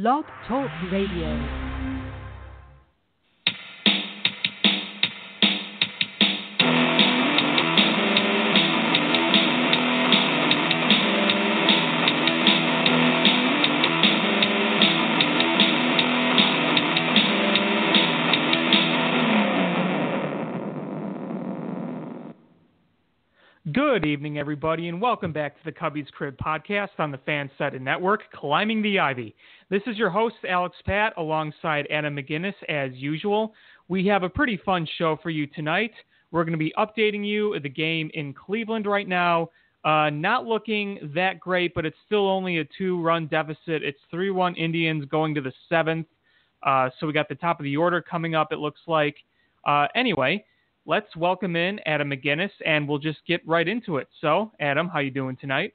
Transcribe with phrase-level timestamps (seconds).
[0.00, 1.67] Blog Talk Radio.
[23.90, 28.20] Good evening, everybody, and welcome back to the Cubbies Crib podcast on the Fansided Network,
[28.34, 29.34] Climbing the Ivy.
[29.70, 33.54] This is your host, Alex Pat, alongside Adam McGinnis, as usual.
[33.88, 35.92] We have a pretty fun show for you tonight.
[36.30, 39.48] We're going to be updating you the game in Cleveland right now.
[39.86, 43.82] Uh, not looking that great, but it's still only a two run deficit.
[43.82, 46.06] It's 3 1 Indians going to the seventh.
[46.62, 49.16] Uh, so we got the top of the order coming up, it looks like.
[49.66, 50.44] Uh, anyway,
[50.88, 54.08] let's welcome in Adam McGinnis, and we'll just get right into it.
[54.22, 55.74] So, Adam, how you doing tonight?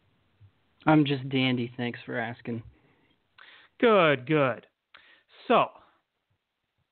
[0.87, 1.71] I'm just dandy.
[1.77, 2.63] Thanks for asking.
[3.79, 4.65] Good, good.
[5.47, 5.67] So,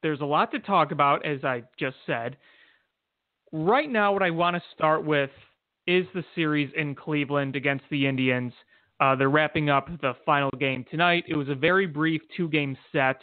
[0.04, 2.38] there's a lot to talk about, as I just said.
[3.52, 5.32] Right now, what I want to start with
[5.88, 8.54] is the series in Cleveland against the Indians.
[9.00, 11.24] Uh, they're wrapping up the final game tonight.
[11.28, 13.18] It was a very brief two game set.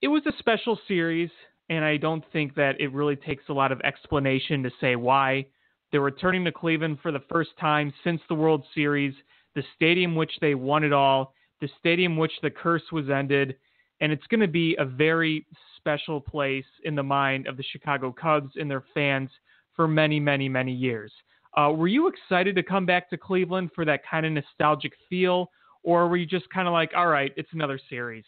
[0.00, 1.30] It was a special series
[1.68, 5.46] and I don't think that it really takes a lot of explanation to say why.
[5.90, 9.14] They're returning to Cleveland for the first time since the World Series,
[9.54, 13.56] the stadium which they won it all, the stadium which the curse was ended,
[14.00, 15.46] and it's going to be a very
[15.76, 19.30] special place in the mind of the Chicago Cubs and their fans
[19.74, 21.12] for many, many, many years.
[21.56, 25.50] Uh, were you excited to come back to Cleveland for that kind of nostalgic feel,
[25.82, 28.24] or were you just kind of like, all right, it's another series?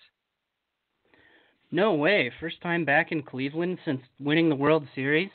[1.74, 2.30] No way.
[2.38, 5.30] First time back in Cleveland since winning the World Series.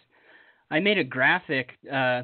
[0.71, 2.21] I made a graphic uh,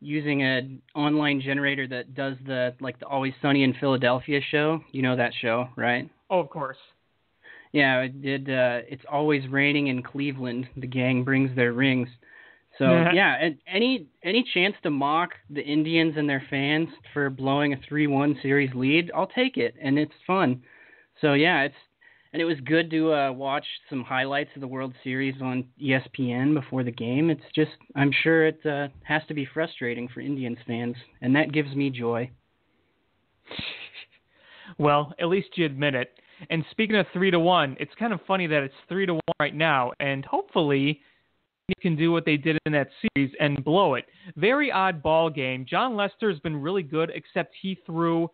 [0.00, 4.80] using an online generator that does the like the Always Sunny in Philadelphia show.
[4.92, 6.08] You know that show, right?
[6.30, 6.78] Oh, of course.
[7.70, 8.48] Yeah, it did.
[8.48, 10.66] Uh, it's always raining in Cleveland.
[10.78, 12.08] The gang brings their rings.
[12.78, 17.74] So yeah, and any any chance to mock the Indians and their fans for blowing
[17.74, 20.62] a three-one series lead, I'll take it, and it's fun.
[21.20, 21.74] So yeah, it's
[22.34, 26.52] and it was good to uh, watch some highlights of the World Series on ESPN
[26.52, 27.30] before the game.
[27.30, 31.52] It's just, I'm sure it uh, has to be frustrating for Indians fans, and that
[31.52, 32.28] gives me joy.
[34.78, 36.10] well, at least you admit it.
[36.50, 39.20] And speaking of three to one, it's kind of funny that it's three to one
[39.38, 41.00] right now, and hopefully
[41.68, 44.06] you can do what they did in that series and blow it.
[44.34, 45.64] Very odd ball game.
[45.70, 48.28] Jon Lester has been really good, except he threw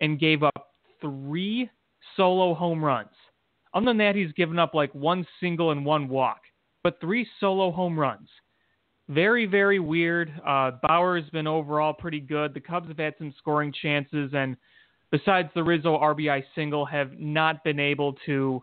[0.00, 1.70] and gave up three
[2.16, 3.10] solo home runs.
[3.76, 6.40] Other than that, he's given up like one single and one walk,
[6.82, 8.26] but three solo home runs.
[9.10, 10.32] Very, very weird.
[10.46, 12.54] Uh, Bauer's been overall pretty good.
[12.54, 14.56] The Cubs have had some scoring chances, and
[15.10, 18.62] besides the Rizzo RBI single, have not been able to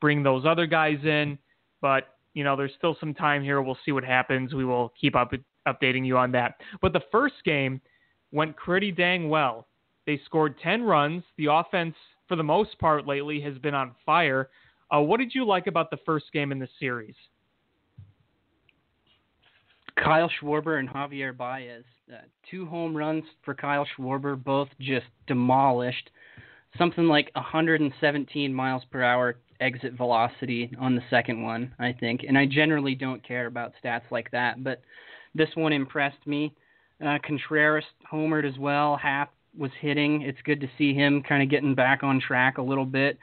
[0.00, 1.36] bring those other guys in.
[1.80, 3.60] But you know, there's still some time here.
[3.60, 4.54] We'll see what happens.
[4.54, 5.32] We will keep up
[5.66, 6.60] updating you on that.
[6.80, 7.80] But the first game
[8.30, 9.66] went pretty dang well.
[10.06, 11.24] They scored 10 runs.
[11.38, 11.96] The offense
[12.28, 14.48] for the most part lately has been on fire.
[14.94, 17.14] Uh, what did you like about the first game in the series?
[19.96, 21.84] Kyle Schwarber and Javier Baez.
[22.12, 22.18] Uh,
[22.50, 26.10] two home runs for Kyle Schwarber, both just demolished.
[26.76, 32.22] Something like 117 miles per hour exit velocity on the second one, I think.
[32.26, 34.82] And I generally don't care about stats like that, but
[35.34, 36.52] this one impressed me.
[37.04, 40.22] Uh, Contreras homered as well, half was hitting.
[40.22, 43.18] It's good to see him kind of getting back on track a little bit.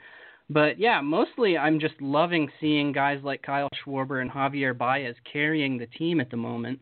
[0.50, 5.78] But yeah, mostly I'm just loving seeing guys like Kyle Schwarber and Javier Baez carrying
[5.78, 6.80] the team at the moment.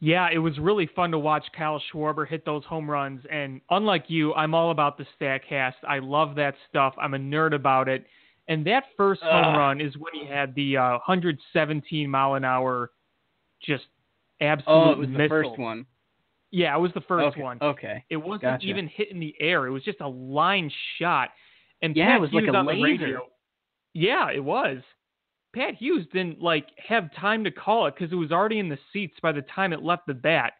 [0.00, 3.20] Yeah, it was really fun to watch Kyle Schwarber hit those home runs.
[3.30, 5.74] And unlike you, I'm all about the Statcast.
[5.86, 6.94] I love that stuff.
[7.00, 8.04] I'm a nerd about it.
[8.48, 12.90] And that first home run is when he had the uh, 117 mile an hour,
[13.64, 13.84] just
[14.40, 14.74] absolute.
[14.74, 15.22] Oh, it was missile.
[15.22, 15.86] the first one.
[16.52, 17.42] Yeah, it was the first okay.
[17.42, 17.58] one.
[17.62, 18.04] Okay.
[18.10, 18.66] It wasn't gotcha.
[18.66, 19.66] even hit in the air.
[19.66, 21.30] It was just a line shot.
[21.80, 23.04] And yeah, Pat it was Hughes like a on the laser.
[23.04, 23.20] radio,
[23.94, 24.78] yeah, it was.
[25.54, 28.78] Pat Hughes didn't like have time to call it because it was already in the
[28.92, 30.52] seats by the time it left the bat.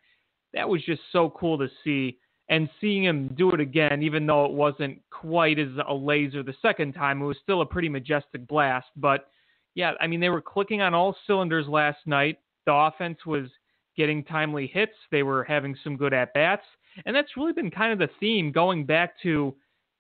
[0.55, 2.19] That was just so cool to see.
[2.49, 6.55] And seeing him do it again, even though it wasn't quite as a laser the
[6.61, 8.89] second time, it was still a pretty majestic blast.
[8.97, 9.29] But
[9.75, 12.39] yeah, I mean, they were clicking on all cylinders last night.
[12.67, 13.49] The offense was
[13.97, 14.93] getting timely hits.
[15.11, 16.65] They were having some good at bats.
[17.07, 19.55] And that's really been kind of the theme going back to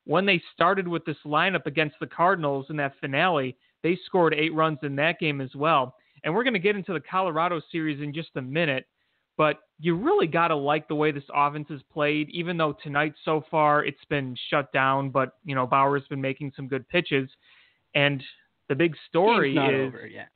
[0.04, 3.56] when they started with this lineup against the Cardinals in that finale.
[3.82, 5.94] They scored eight runs in that game as well.
[6.24, 8.86] And we're going to get into the Colorado series in just a minute.
[9.36, 13.14] but you really got to like the way this offense is played, even though tonight
[13.24, 17.28] so far it's been shut down, but, you know, Bauer's been making some good pitches.
[17.94, 18.22] And
[18.68, 19.88] the big story not is.
[19.88, 20.28] over yet.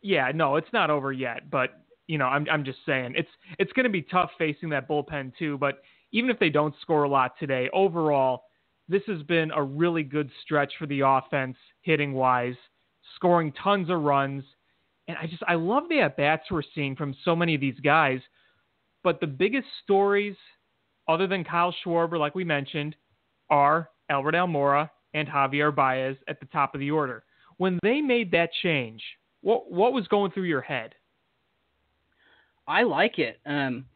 [0.00, 3.72] Yeah, no, it's not over yet, but you know, I'm I'm just saying it's it's
[3.72, 5.58] going to be tough facing that bullpen too.
[5.58, 5.82] But
[6.12, 8.44] even if they don't score a lot today, overall,
[8.88, 12.54] this has been a really good stretch for the offense, hitting wise,
[13.16, 14.44] scoring tons of runs,
[15.08, 17.78] and I just I love the at bats we're seeing from so many of these
[17.80, 18.20] guys.
[19.02, 20.36] But the biggest stories,
[21.08, 22.96] other than Kyle Schwarber, like we mentioned,
[23.50, 27.24] are Albert Almora and Javier Baez at the top of the order.
[27.58, 29.02] When they made that change,
[29.40, 30.94] what what was going through your head?
[32.66, 33.38] I like it.
[33.46, 33.86] Um,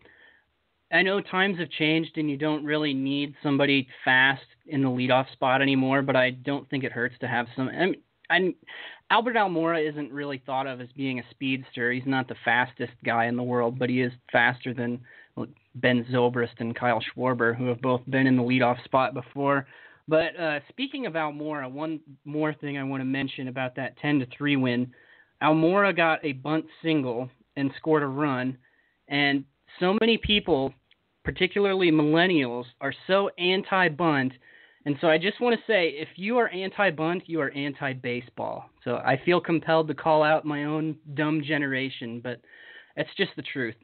[0.93, 5.31] I know times have changed and you don't really need somebody fast in the leadoff
[5.33, 7.69] spot anymore, but I don't think it hurts to have some.
[7.69, 7.97] I mean,
[8.29, 8.55] I'm,
[9.11, 11.93] Albert Almora isn't really thought of as being a speedster.
[11.93, 15.01] He's not the fastest guy in the world, but he is faster than
[15.77, 19.67] Ben Zobrist and Kyle Schwarber, who have both been in the leadoff spot before.
[20.09, 24.21] But uh, speaking of Almora, one more thing I want to mention about that 10
[24.21, 24.93] to 3 win.
[25.43, 28.57] Almora got a bunt single and scored a run.
[29.09, 29.45] And
[29.79, 30.73] so many people,
[31.25, 34.33] particularly millennials, are so anti bunt.
[34.87, 37.93] And so I just want to say if you are anti bunt, you are anti
[37.93, 38.71] baseball.
[38.85, 42.41] So I feel compelled to call out my own dumb generation, but
[42.97, 43.75] it's just the truth.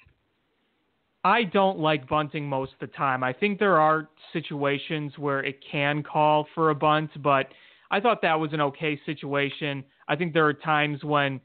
[1.24, 3.24] I don't like bunting most of the time.
[3.24, 7.48] I think there are situations where it can call for a bunt, but
[7.90, 9.84] I thought that was an okay situation.
[10.06, 11.40] I think there are times when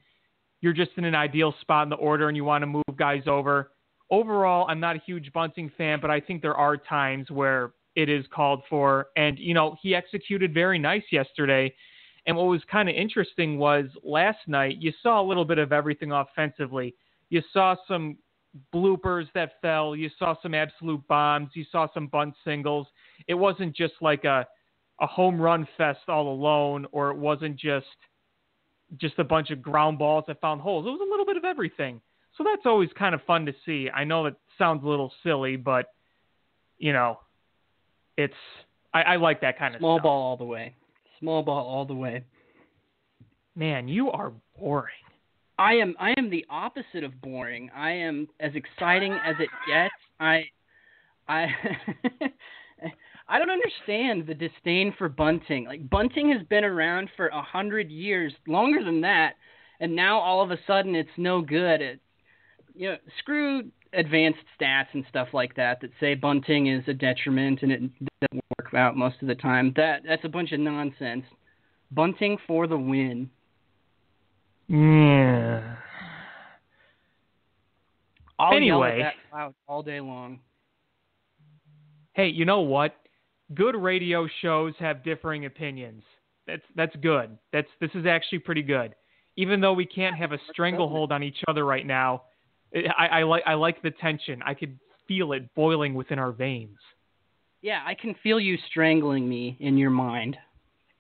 [0.62, 3.24] you're just in an ideal spot in the order and you want to move guys
[3.28, 3.72] over.
[4.12, 8.10] Overall, I'm not a huge bunting fan, but I think there are times where it
[8.10, 9.08] is called for.
[9.16, 11.74] And, you know, he executed very nice yesterday.
[12.28, 15.72] And what was kind of interesting was last night, you saw a little bit of
[15.72, 16.94] everything offensively.
[17.30, 18.18] You saw some
[18.76, 19.96] bloopers that fell.
[19.96, 21.50] You saw some absolute bombs.
[21.56, 22.88] You saw some bunt singles.
[23.28, 24.46] It wasn't just like a,
[25.00, 27.88] a home run fest all alone, or it wasn't just–
[28.98, 30.86] just a bunch of ground balls that found holes.
[30.86, 32.02] It was a little bit of everything.
[32.38, 33.90] So that's always kind of fun to see.
[33.90, 35.88] I know it sounds a little silly, but
[36.78, 37.20] you know,
[38.18, 38.34] it's
[38.94, 40.76] I, I like that kind of small ball all the way.
[41.20, 42.24] Small ball all the way.
[43.56, 44.94] Man, you are boring.
[45.60, 47.70] I am I am the opposite of boring.
[47.76, 49.94] I am as exciting as it gets.
[50.20, 50.46] I
[51.28, 51.48] I
[53.32, 55.64] I don't understand the disdain for bunting.
[55.64, 59.36] Like bunting has been around for a hundred years, longer than that,
[59.80, 61.82] and now all of a sudden it's no good.
[61.82, 62.02] It,
[62.76, 63.64] you know, screw
[63.94, 67.82] advanced stats and stuff like that that say bunting is a detriment and it
[68.22, 69.72] doesn't work out most of the time.
[69.78, 71.24] That that's a bunch of nonsense.
[71.90, 73.30] Bunting for the win.
[74.68, 75.76] Yeah.
[78.38, 80.40] I'll anyway, yell at that cloud all day long.
[82.12, 82.94] Hey, you know what?
[83.54, 86.04] Good radio shows have differing opinions.
[86.48, 87.38] That's that's good.
[87.54, 88.96] That's this is actually pretty good.
[89.38, 92.24] Even though we can't have a stranglehold on each other right now,
[92.76, 94.42] I, I like I like the tension.
[94.46, 94.78] I could
[95.08, 96.78] feel it boiling within our veins.
[97.62, 100.36] Yeah, I can feel you strangling me in your mind.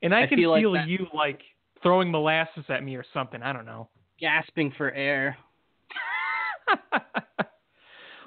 [0.04, 1.42] And I, I can feel, feel like you like
[1.82, 3.42] throwing molasses at me or something.
[3.42, 3.90] I don't know.
[4.20, 5.38] Gasping for air.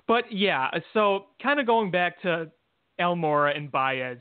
[0.08, 2.50] but yeah, so kind of going back to
[3.00, 4.18] Almora and Baez.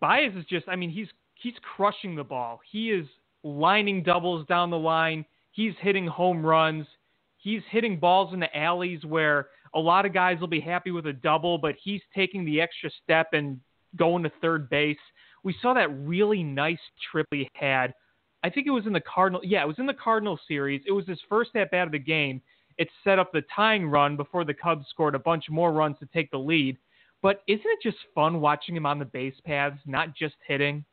[0.00, 2.60] Baez is just I mean he's he's crushing the ball.
[2.70, 3.06] He is
[3.42, 5.24] lining doubles down the line.
[5.52, 6.86] He's hitting home runs.
[7.36, 11.06] He's hitting balls in the alleys where a lot of guys will be happy with
[11.06, 13.60] a double, but he's taking the extra step and
[13.96, 14.96] going to third base.
[15.42, 16.78] We saw that really nice
[17.10, 17.92] trip he had.
[18.42, 19.42] I think it was in the Cardinal.
[19.44, 20.82] Yeah, it was in the Cardinal series.
[20.86, 22.40] It was his first at bat of the game.
[22.78, 26.06] It set up the tying run before the Cubs scored a bunch more runs to
[26.06, 26.76] take the lead.
[27.24, 30.84] But isn't it just fun watching him on the base paths, not just hitting?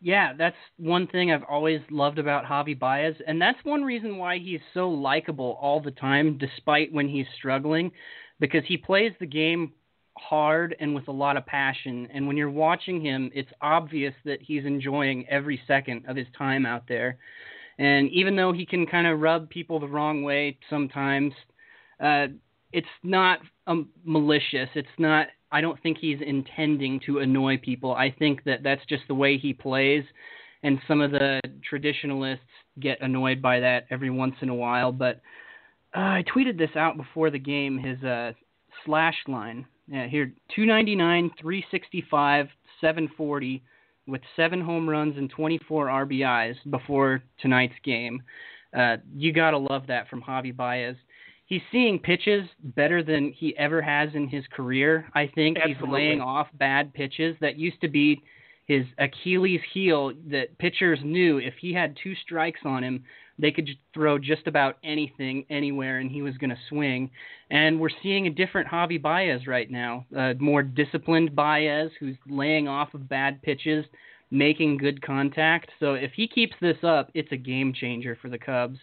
[0.00, 4.38] Yeah, that's one thing I've always loved about Javi Baez, and that's one reason why
[4.38, 7.90] he's so likable all the time, despite when he's struggling,
[8.38, 9.72] because he plays the game
[10.16, 12.06] hard and with a lot of passion.
[12.14, 16.66] And when you're watching him, it's obvious that he's enjoying every second of his time
[16.66, 17.18] out there.
[17.78, 21.32] And even though he can kind of rub people the wrong way sometimes,
[21.98, 22.28] uh,
[22.72, 24.68] it's not um, malicious.
[24.74, 25.28] It's not.
[25.50, 27.94] I don't think he's intending to annoy people.
[27.94, 30.04] I think that that's just the way he plays,
[30.62, 32.44] and some of the traditionalists
[32.80, 34.92] get annoyed by that every once in a while.
[34.92, 35.20] But
[35.94, 37.78] uh, I tweeted this out before the game.
[37.78, 38.32] His uh,
[38.86, 39.66] slash line.
[39.88, 42.46] Yeah, here 299, 365,
[42.80, 43.62] 740
[44.06, 48.22] with seven home runs and 24 RBIs before tonight's game.
[48.76, 50.96] Uh, you gotta love that from Javi Baez
[51.52, 55.06] he's seeing pitches better than he ever has in his career.
[55.14, 55.84] I think Absolutely.
[55.84, 58.22] he's laying off bad pitches that used to be
[58.64, 63.04] his Achilles heel that pitchers knew if he had two strikes on him,
[63.38, 67.10] they could throw just about anything anywhere and he was going to swing.
[67.50, 72.66] And we're seeing a different Javi Baez right now, a more disciplined Baez who's laying
[72.66, 73.84] off of bad pitches,
[74.30, 75.68] making good contact.
[75.80, 78.78] So if he keeps this up, it's a game changer for the Cubs.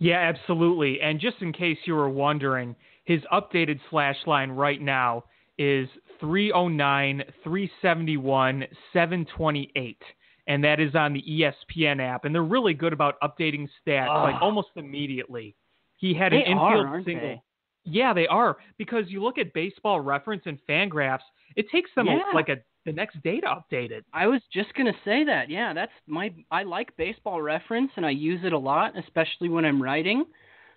[0.00, 1.00] Yeah, absolutely.
[1.02, 5.24] And just in case you were wondering, his updated slash line right now
[5.58, 5.88] is
[6.20, 8.64] 309, 371,
[8.94, 10.02] 728.
[10.46, 12.24] And that is on the ESPN app.
[12.24, 14.22] And they're really good about updating stats oh.
[14.22, 14.44] like ah.
[14.44, 15.54] almost immediately.
[15.96, 17.28] He had they an infield are, single.
[17.28, 17.42] They?
[17.84, 18.56] Yeah, they are.
[18.78, 21.20] Because you look at baseball reference and Fangraphs,
[21.56, 22.20] it takes them yeah.
[22.32, 22.56] a, like a
[22.86, 24.02] the next data updated.
[24.12, 25.50] I was just gonna say that.
[25.50, 26.32] Yeah, that's my.
[26.50, 30.24] I like baseball reference and I use it a lot, especially when I'm writing.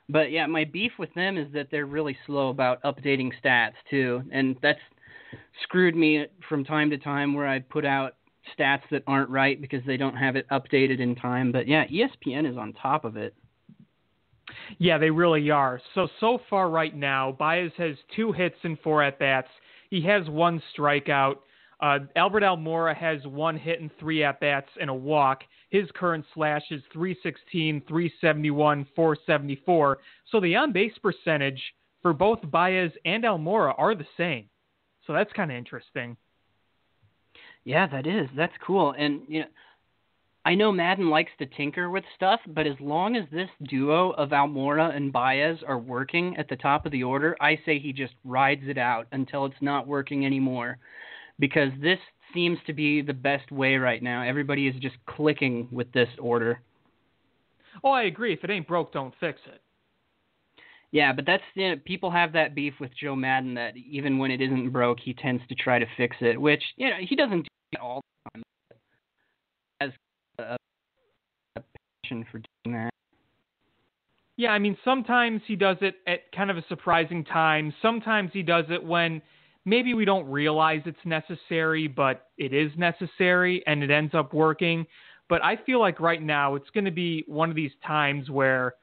[0.10, 4.22] But yeah, my beef with them is that they're really slow about updating stats too,
[4.32, 4.80] and that's
[5.64, 8.16] screwed me from time to time where I put out
[8.58, 11.52] stats that aren't right because they don't have it updated in time.
[11.52, 13.34] But yeah, ESPN is on top of it.
[14.78, 15.80] Yeah, they really are.
[15.96, 19.48] So so far right now, Baez has two hits and four at bats.
[19.90, 21.36] He has one strikeout.
[21.84, 25.42] Uh, Albert Almora has one hit and three at bats and a walk.
[25.70, 29.98] His current slash is 316, 371, 474.
[30.32, 31.62] So the on base percentage
[32.02, 34.46] for both Baez and Almora are the same.
[35.06, 36.16] So that's kind of interesting.
[37.66, 38.30] Yeah, that is.
[38.34, 38.96] That's cool.
[38.98, 39.48] And you know,
[40.46, 44.30] I know Maddon likes to tinker with stuff, but as long as this duo of
[44.30, 48.14] Almora and Baez are working at the top of the order, I say he just
[48.24, 50.78] rides it out until it's not working anymore.
[51.40, 52.00] Because this
[52.34, 54.24] seems to be the best way right now.
[54.24, 56.62] Everybody is just clicking with this order.
[57.84, 58.34] Oh, I agree.
[58.34, 59.62] If it ain't broke, don't fix it.
[60.92, 64.30] Yeah, but that's you know, people have that beef with Joe Maddon that even when
[64.30, 67.48] it isn't broke, he tends to try to fix it, which you know he doesn't
[67.72, 68.44] do all the time.
[69.82, 69.92] Has
[70.38, 70.58] a,
[71.56, 71.64] a
[72.04, 72.92] passion for doing that.
[74.38, 77.74] Yeah, I mean sometimes he does it at kind of a surprising time.
[77.82, 79.24] Sometimes he does it when
[79.66, 84.86] maybe we don't realize it's necessary, but it is necessary and it ends up working.
[85.30, 88.76] But I feel like right now it's going to be one of these times where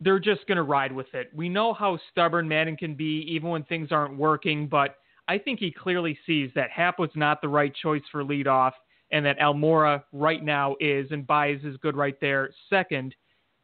[0.00, 1.30] they're just going to ride with it.
[1.34, 4.96] We know how stubborn Maddon can be, even when things aren't working, but
[5.28, 8.72] I think he clearly sees that Happ was not the right choice for leadoff
[9.12, 13.14] and that Almora right now is, and Baez is good right there, second.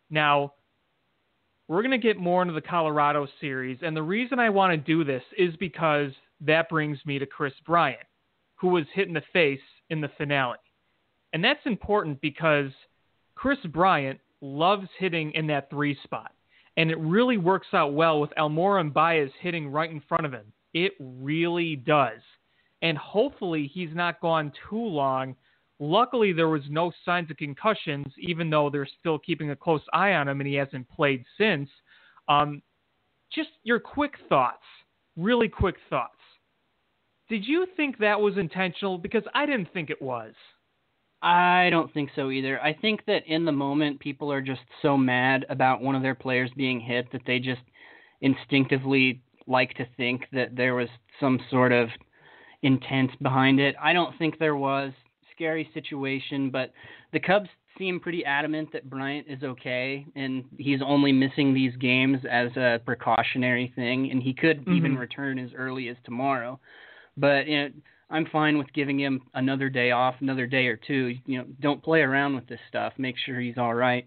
[0.09, 0.55] Now,
[1.71, 4.77] we're going to get more into the Colorado series, and the reason I want to
[4.77, 6.11] do this is because
[6.41, 8.01] that brings me to Kris Bryant,
[8.57, 10.59] who was hit in the face in the finale.
[11.33, 12.73] And that's important because
[13.37, 16.33] Kris Bryant loves hitting in that three spot.
[16.77, 20.33] And it really works out well with Almora and Baez hitting right in front of
[20.33, 20.53] him.
[20.75, 22.19] It really does.
[22.83, 25.37] And hopefully he's not gone too long.
[25.83, 30.13] Luckily, there was no signs of concussions, even though they're still keeping a close eye
[30.13, 31.71] on him and he hasn't played since.
[32.29, 32.61] Um,
[33.33, 34.63] just your quick thoughts,
[35.17, 36.19] really quick thoughts.
[37.31, 38.99] Did you think that was intentional?
[38.99, 40.35] Because I didn't think it was.
[41.23, 42.61] I don't think so either.
[42.61, 46.15] I think that in the moment, people are just so mad about one of their
[46.15, 47.61] players being hit that they just
[48.21, 51.89] instinctively like to think that there was some sort of
[52.63, 53.75] intent behind it.
[53.81, 54.93] I don't think there was.
[55.41, 56.71] Scary situation, but
[57.15, 62.19] the Cubs seem pretty adamant that Bryant is okay and he's only missing these games
[62.31, 64.75] as a precautionary thing, and he could mm-hmm.
[64.75, 66.61] even return as early as tomorrow.
[67.17, 67.69] But you know,
[68.11, 71.15] I'm fine with giving him another day off, another day or two.
[71.25, 72.93] You know, don't play around with this stuff.
[72.99, 74.07] Make sure he's all right.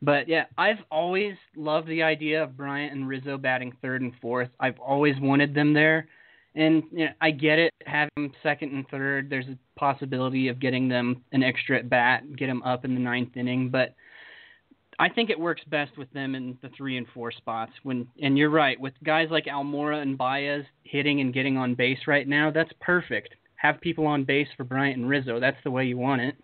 [0.00, 4.48] But yeah, I've always loved the idea of Bryant and Rizzo batting third and fourth.
[4.58, 6.08] I've always wanted them there.
[6.54, 9.30] And you know, I get it, having second and third.
[9.30, 13.00] There's a possibility of getting them an extra at bat, get them up in the
[13.00, 13.70] ninth inning.
[13.70, 13.94] But
[14.98, 17.72] I think it works best with them in the three and four spots.
[17.84, 22.00] When and you're right, with guys like Almora and Baez hitting and getting on base
[22.06, 23.34] right now, that's perfect.
[23.56, 25.38] Have people on base for Bryant and Rizzo.
[25.38, 26.36] That's the way you want it.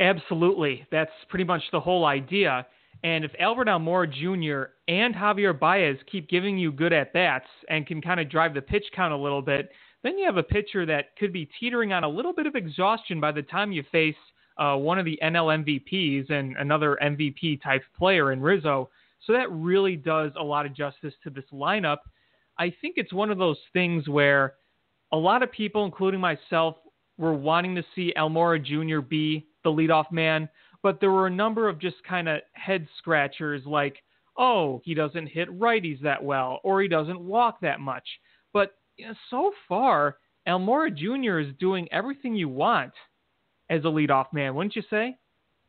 [0.00, 2.66] Absolutely, that's pretty much the whole idea.
[3.06, 4.72] And if Albert Almora Jr.
[4.88, 8.60] and Javier Baez keep giving you good at bats and can kind of drive the
[8.60, 9.70] pitch count a little bit,
[10.02, 13.20] then you have a pitcher that could be teetering on a little bit of exhaustion
[13.20, 14.16] by the time you face
[14.58, 18.90] uh, one of the NL MVPs and another MVP type player in Rizzo.
[19.24, 21.98] So that really does a lot of justice to this lineup.
[22.58, 24.54] I think it's one of those things where
[25.12, 26.74] a lot of people, including myself,
[27.18, 29.00] were wanting to see Almora Jr.
[29.00, 30.48] be the leadoff man.
[30.86, 33.96] But there were a number of just kind of head scratchers like,
[34.38, 38.06] oh, he doesn't hit righties that well, or he doesn't walk that much.
[38.52, 41.40] But you know, so far, Almora Jr.
[41.40, 42.92] is doing everything you want
[43.68, 45.16] as a leadoff man, wouldn't you say?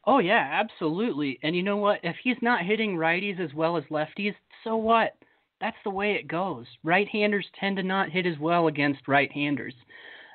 [0.05, 1.39] Oh yeah, absolutely.
[1.41, 1.99] And you know what?
[2.03, 5.15] If he's not hitting righties as well as lefties, so what?
[5.59, 6.67] That's the way it goes.
[6.83, 9.73] Right-handers tend to not hit as well against right-handers.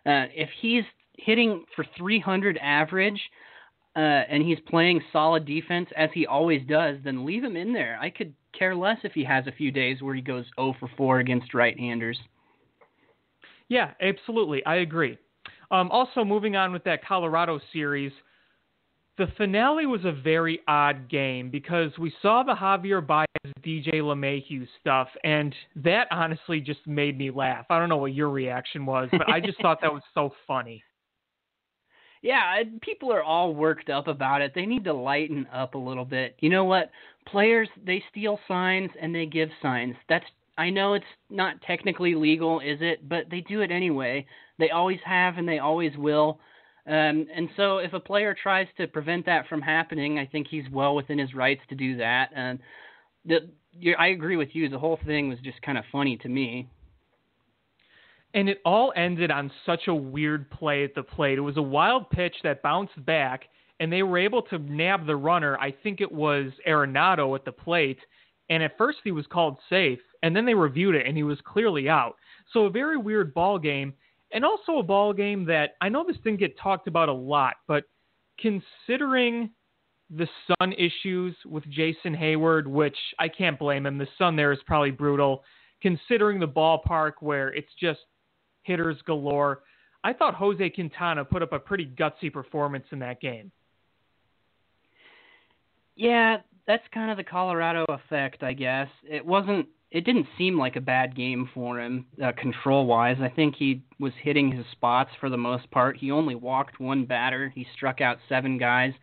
[0.05, 0.83] Uh, if he's
[1.19, 3.21] hitting for 300 average
[3.95, 7.99] uh, and he's playing solid defense as he always does, then leave him in there.
[8.01, 10.89] I could care less if he has a few days where he goes 0 for
[10.97, 12.19] 4 against right-handers.
[13.69, 14.65] Yeah, absolutely.
[14.65, 15.19] I agree.
[15.71, 18.13] Um, also, moving on with that Colorado series,
[19.19, 23.27] the finale was a very odd game because we saw the Javier Baez
[23.65, 27.67] DJ LeMahieu stuff, and that honestly just made me laugh.
[27.71, 30.83] I don't know what your reaction was, but I just thought that was so funny.
[32.23, 34.53] Yeah, people are all worked up about it.
[34.55, 36.37] They need to lighten up a little bit.
[36.41, 36.91] You know what?
[37.27, 39.97] Players they steal signs and they give signs.
[40.09, 40.25] That's
[40.57, 43.09] I know it's not technically legal, is it?
[43.09, 44.27] But they do it anyway.
[44.59, 46.39] They always have and they always will.
[46.87, 50.65] Um, and so if a player tries to prevent that from happening, I think he's
[50.71, 52.31] well within his rights to do that.
[52.35, 52.59] And
[53.25, 53.51] the,
[53.99, 54.69] I agree with you.
[54.69, 56.69] The whole thing was just kind of funny to me.
[58.35, 61.39] And it all ended on such a weird play at the plate.
[61.39, 63.45] It was a wild pitch that bounced back,
[63.79, 65.59] and they were able to nab the runner.
[65.59, 67.99] I think it was Arenado at the plate.
[68.49, 71.39] And at first he was called safe, and then they reviewed it, and he was
[71.45, 72.17] clearly out.
[72.53, 73.93] So a very weird ball game
[74.33, 77.57] and also a ball game that I know this didn't get talked about a lot,
[77.69, 77.85] but
[78.39, 79.51] considering
[80.11, 84.59] the sun issues with Jason Heyward, which I can't blame him, the sun there is
[84.67, 85.45] probably brutal.
[85.81, 88.01] Considering the ballpark where it's just
[88.63, 89.61] hitters galore,
[90.05, 93.53] I thought Jose Quintana put up a pretty gutsy performance in that game.
[95.95, 98.89] Yeah, that's kind of the Colorado effect, I guess.
[99.09, 103.19] It wasn't it didn't seem like a bad game for him uh, control wise.
[103.21, 105.99] I think he was hitting his spots for the most part.
[105.99, 107.53] He only walked one batter.
[107.55, 108.95] He struck out seven guys.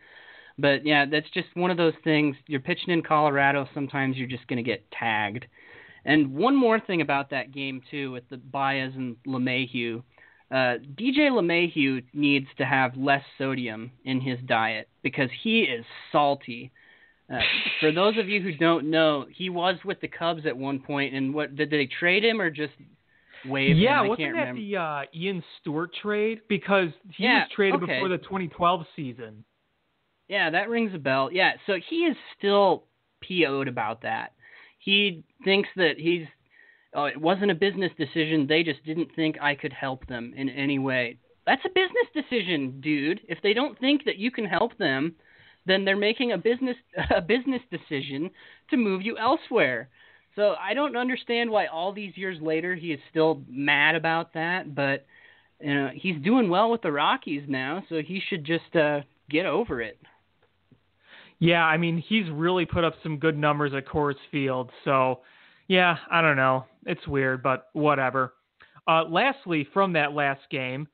[0.58, 2.34] But yeah, that's just one of those things.
[2.48, 5.46] You're pitching in Colorado, sometimes you're just going to get tagged.
[6.04, 10.02] And one more thing about that game too, with the Baez and LeMahieu,
[10.50, 16.72] uh, DJ LeMahieu needs to have less sodium in his diet because he is salty.
[17.32, 17.40] Uh,
[17.78, 21.14] for those of you who don't know, he was with the Cubs at one point,
[21.14, 22.72] and what did they trade him or just
[23.44, 24.04] waive yeah, him?
[24.04, 24.60] I wasn't can't that remember.
[24.60, 26.40] the uh, Ian Stewart trade?
[26.48, 27.94] Because he Yeah, was traded okay.
[27.94, 29.44] before the 2012 season.
[30.28, 31.30] Yeah, that rings a bell.
[31.32, 32.84] Yeah, so he is still
[33.20, 34.32] PO'd about that.
[34.80, 36.26] He thinks that he's.
[36.92, 38.48] Oh, it wasn't a business decision.
[38.48, 41.18] They just didn't think I could help them in any way.
[41.46, 43.20] That's a business decision, dude.
[43.28, 45.14] If they don't think that you can help them,
[45.66, 46.76] then they're making a business
[47.14, 48.30] a business decision
[48.70, 49.88] to move you elsewhere.
[50.36, 54.74] So I don't understand why all these years later he is still mad about that,
[54.74, 55.06] but
[55.60, 59.46] you know, he's doing well with the Rockies now, so he should just uh get
[59.46, 59.98] over it.
[61.40, 64.70] Yeah, I mean, he's really put up some good numbers at Coors Field.
[64.84, 65.20] So,
[65.68, 66.66] yeah, I don't know.
[66.86, 68.34] It's weird, but whatever.
[68.86, 70.86] Uh, lastly, from that last game,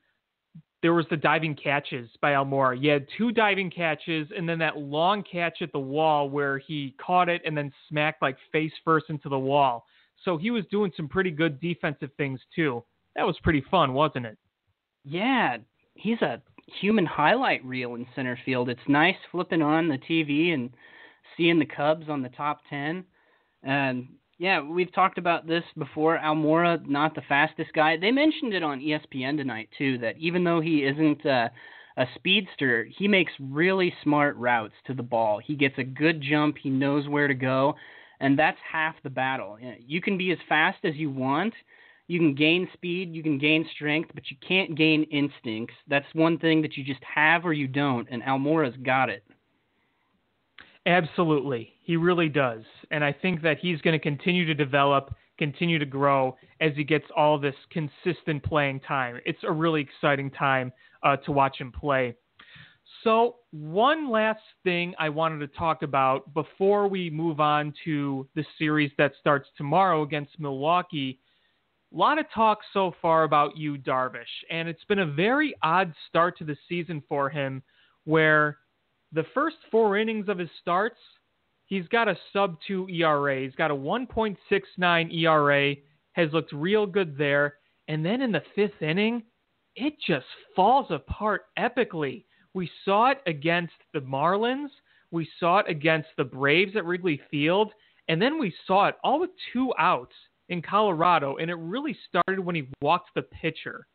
[0.81, 2.81] there was the diving catches by Almora.
[2.81, 6.95] You had two diving catches, and then that long catch at the wall where he
[7.03, 9.85] caught it and then smacked like face first into the wall.
[10.23, 12.83] So he was doing some pretty good defensive things too.
[13.15, 14.37] That was pretty fun, wasn't it?
[15.03, 15.57] Yeah,
[15.95, 18.69] he's a human highlight reel in center field.
[18.69, 20.69] It's nice flipping on the TV and
[21.35, 23.05] seeing the Cubs on the top 10.
[23.63, 26.19] And yeah, we've talked about this before.
[26.19, 27.97] Almora, not the fastest guy.
[27.97, 29.97] They mentioned it on ESPN tonight too.
[29.97, 31.51] That even though he isn't a
[32.15, 35.39] speedster, he makes really smart routes to the ball.
[35.43, 36.57] He gets a good jump.
[36.61, 37.73] He knows where to go,
[38.19, 39.57] and that's half the battle.
[39.79, 41.55] You can be as fast as you want.
[42.07, 45.75] You can gain speed, you can gain strength, but you can't gain instincts.
[45.87, 49.23] That's one thing that you just have or you don't, and Almora's got it.
[50.85, 51.73] Absolutely.
[51.83, 52.63] He really does.
[52.91, 56.85] And I think that he's going to continue to develop, continue to grow as he
[56.85, 59.19] gets all this consistent playing time.
[59.25, 60.71] It's a really exciting time
[61.03, 62.15] uh, to watch him play.
[63.03, 68.45] So, one last thing I wanted to talk about before we move on to the
[68.57, 71.19] series that starts tomorrow against Milwaukee.
[71.97, 75.91] A lot of talk so far about you, Darvish, and it's been a very odd
[76.07, 77.63] start to the season for him
[78.03, 78.59] where
[79.13, 80.99] the first four innings of his starts,
[81.65, 83.39] he's got a sub 2 ERA.
[83.41, 85.75] He's got a 1.69 ERA,
[86.11, 87.55] has looked real good there.
[87.87, 89.23] And then in the fifth inning,
[89.75, 92.25] it just falls apart epically.
[92.53, 94.69] We saw it against the Marlins
[95.09, 97.71] We saw it against the Braves at Wrigley Field,
[98.07, 100.13] and then we saw it all with two outs
[100.49, 103.87] in Colorado, and it really started when he walked the pitcher.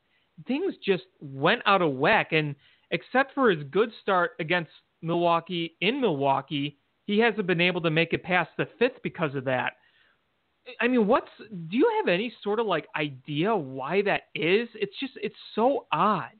[0.47, 2.55] Things just went out of whack, and
[2.91, 4.71] except for his good start against
[5.03, 9.45] Milwaukee in Milwaukee, he hasn't been able to make it past the fifth because of
[9.45, 9.75] that.
[10.81, 14.69] I mean, what's do you have any sort of like idea why that is?
[14.75, 16.31] It's just it's so odd.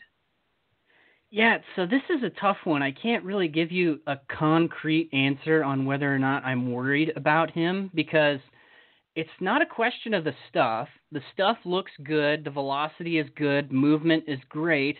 [1.31, 2.83] Yeah, so this is a tough one.
[2.83, 7.51] I can't really give you a concrete answer on whether or not I'm worried about
[7.51, 8.39] him because
[9.15, 10.89] it's not a question of the stuff.
[11.11, 14.97] The stuff looks good, the velocity is good, movement is great.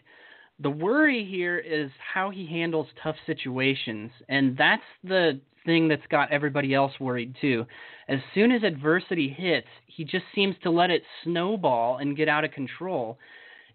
[0.61, 6.31] The worry here is how he handles tough situations, and that's the thing that's got
[6.31, 7.65] everybody else worried too.
[8.09, 12.45] As soon as adversity hits, he just seems to let it snowball and get out
[12.45, 13.19] of control.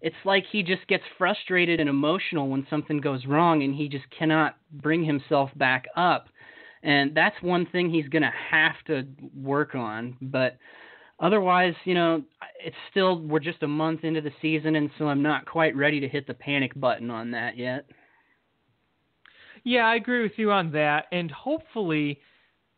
[0.01, 4.05] It's like he just gets frustrated and emotional when something goes wrong and he just
[4.17, 6.27] cannot bring himself back up.
[6.87, 10.57] And that's one thing he's going to have to work on, but
[11.19, 12.23] otherwise, you know,
[12.63, 15.99] it's still we're just a month into the season and so I'm not quite ready
[15.99, 17.87] to hit the panic button on that yet.
[19.65, 21.07] Yeah, I agree with you on that.
[21.11, 22.21] And hopefully,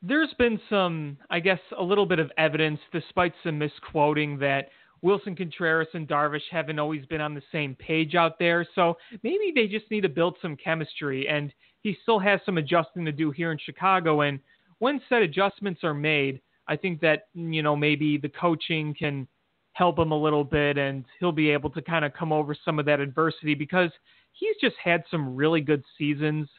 [0.01, 4.69] there's been some, I guess, a little bit of evidence, despite some misquoting, that
[5.03, 8.65] Willson Contreras and Darvish haven't always been on the same page out there.
[8.73, 11.27] So maybe they just need to build some chemistry.
[11.27, 14.21] And he still has some adjusting to do here in Chicago.
[14.21, 14.39] And
[14.79, 19.27] when said adjustments are made, I think that, you know, maybe the coaching can
[19.73, 22.79] help him a little bit and he'll be able to kind of come over some
[22.79, 23.91] of that adversity because
[24.33, 26.49] he's just had some really good seasons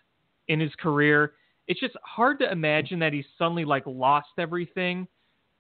[0.49, 1.35] in his career.
[1.69, 5.07] It's just hard to imagine that he's suddenly like lost everything.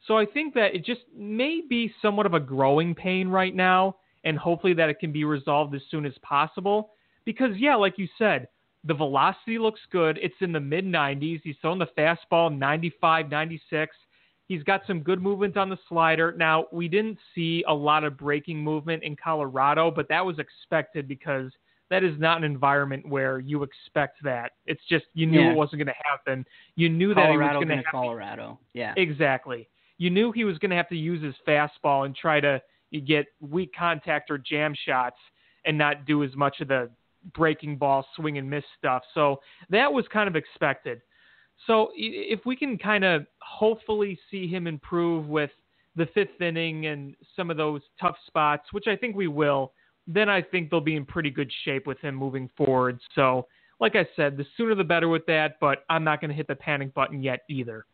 [0.06, 3.96] So I think that it just may be somewhat of a growing pain right now,
[4.24, 6.92] and hopefully that it can be resolved as soon as possible.
[7.24, 8.48] Because yeah, like you said,
[8.84, 10.18] the velocity looks good.
[10.22, 11.40] It's in the mid 90s.
[11.44, 13.96] He's throwing the fastball 95, 96.
[14.46, 16.34] He's got some good movement on the slider.
[16.36, 21.06] Now, we didn't see a lot of breaking movement in Colorado, but that was expected
[21.06, 21.52] because
[21.90, 24.52] that is not an environment where you expect that.
[24.66, 25.52] It's just you knew yeah.
[25.52, 26.44] it wasn't going to happen.
[26.76, 28.58] You knew Colorado that he was going to Colorado.
[28.72, 28.94] Yeah.
[28.96, 29.68] Exactly.
[29.98, 32.60] You knew he was going to have to use his fastball and try to
[33.06, 35.16] get weak contact or jam shots
[35.64, 36.90] and not do as much of the
[37.34, 39.02] breaking ball swing and miss stuff.
[39.14, 41.00] So that was kind of expected.
[41.66, 45.50] So if we can kind of hopefully see him improve with
[45.96, 49.72] the fifth inning and some of those tough spots, which I think we will,
[50.06, 52.98] then I think they'll be in pretty good shape with him moving forward.
[53.14, 53.46] So,
[53.80, 56.48] like I said, the sooner the better with that, but I'm not going to hit
[56.48, 57.86] the panic button yet either.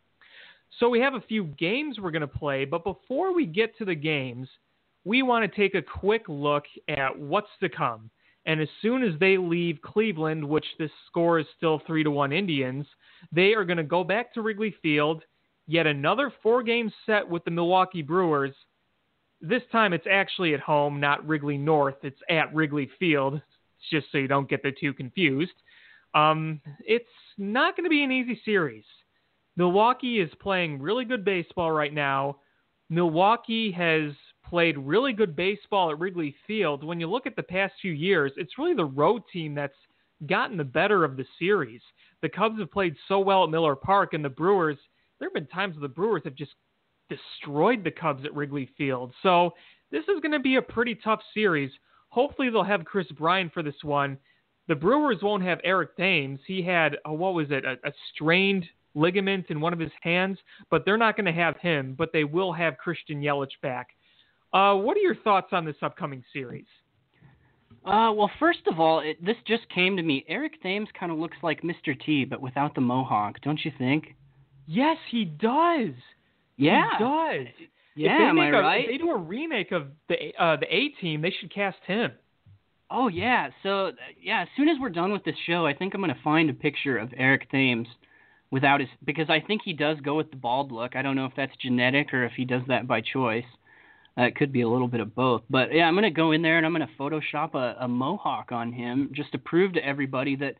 [0.79, 3.85] So, we have a few games we're going to play, but before we get to
[3.85, 4.47] the games,
[5.03, 8.09] we want to take a quick look at what's to come.
[8.47, 12.31] And as soon as they leave Cleveland, which this score is still 3 to 1
[12.31, 12.85] Indians,
[13.31, 15.23] they are going to go back to Wrigley Field,
[15.67, 18.55] yet another four game set with the Milwaukee Brewers
[19.41, 21.95] this time it's actually at home, not Wrigley North.
[22.03, 23.41] It's at Wrigley Field,
[23.91, 25.51] just so you don't get the two confused.
[26.15, 27.05] Um, it's
[27.37, 28.83] not going to be an easy series.
[29.55, 32.37] Milwaukee is playing really good baseball right now.
[32.89, 34.11] Milwaukee has
[34.49, 36.83] played really good baseball at Wrigley Field.
[36.83, 39.73] When you look at the past few years, it's really the road team that's
[40.25, 41.81] gotten the better of the series.
[42.21, 44.77] The Cubs have played so well at Miller Park, and the Brewers,
[45.19, 46.53] there have been times the Brewers have just
[47.09, 49.13] destroyed the Cubs at Wrigley Field.
[49.21, 49.51] So
[49.91, 51.71] this is going to be a pretty tough series.
[52.09, 54.17] Hopefully they'll have Kris Bryant for this one.
[54.67, 56.39] The Brewers won't have Eric Thames.
[56.45, 60.39] He had a, what was it, a, a strained ligament in one of his hands,
[60.69, 61.95] but they're not going to have him.
[61.97, 63.89] But they will have Christian Yelich back.
[64.53, 66.65] Uh, what are your thoughts on this upcoming series?
[67.85, 70.25] Uh, well, first of all, it, this just came to me.
[70.27, 71.97] Eric Thames kind of looks like Mr.
[72.05, 74.15] T, but without the mohawk, don't you think?
[74.65, 75.93] Yes, he does.
[76.57, 77.47] Yeah, he does.
[77.95, 78.83] Yeah, am I a, right?
[78.83, 82.11] If they do a remake of the uh, the A Team, they should cast him.
[82.91, 86.01] Oh yeah, so yeah, as soon as we're done with this show, I think I'm
[86.01, 87.87] gonna find a picture of Eric Thames
[88.51, 90.95] without his because I think he does go with the bald look.
[90.95, 93.45] I don't know if that's genetic or if he does that by choice.
[94.17, 95.43] Uh, it could be a little bit of both.
[95.49, 98.71] But yeah, I'm gonna go in there and I'm gonna Photoshop a, a mohawk on
[98.71, 100.55] him just to prove to everybody that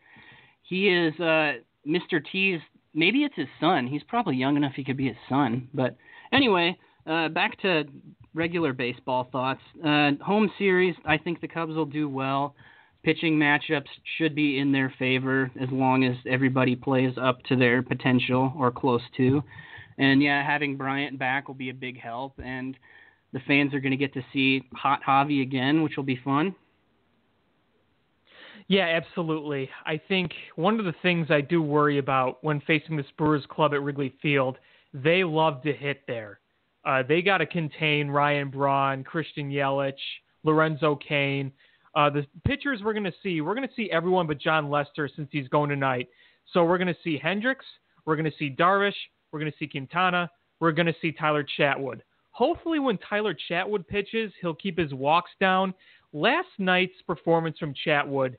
[0.61, 1.53] he is uh,
[1.87, 2.21] Mr.
[2.31, 2.59] T's
[2.93, 3.87] maybe it's his son.
[3.87, 5.69] He's probably young enough he could be his son.
[5.73, 5.95] But
[6.33, 7.85] anyway, uh, back to
[8.33, 9.61] regular baseball thoughts.
[9.85, 12.55] Uh, home series, I think the Cubs will do well.
[13.03, 17.81] Pitching matchups should be in their favor as long as everybody plays up to their
[17.81, 19.41] potential or close to.
[19.97, 22.39] And yeah, having Bryant back will be a big help.
[22.43, 22.75] And
[23.33, 26.55] the fans are going to get to see Hot Javi again, which will be fun.
[28.67, 29.69] Yeah, absolutely.
[29.85, 33.73] I think one of the things I do worry about when facing this Brewers club
[33.73, 34.57] at Wrigley Field,
[34.93, 36.39] they love to hit there.
[36.83, 39.93] Uh, they got to contain Ryan Braun, Christian Yelich,
[40.43, 41.51] Lorenzo Cain.
[41.95, 45.09] Uh, the pitchers we're going to see, we're going to see everyone but Jon Lester
[45.13, 46.07] since he's going tonight.
[46.53, 47.65] So we're going to see Hendricks,
[48.05, 48.93] we're going to see Darvish,
[49.31, 52.01] we're going to see Quintana, we're going to see Tyler Chatwood.
[52.37, 55.73] Hopefully, when Tyler Chatwood pitches, he'll keep his walks down.
[56.13, 58.35] Last night's performance from Chatwood,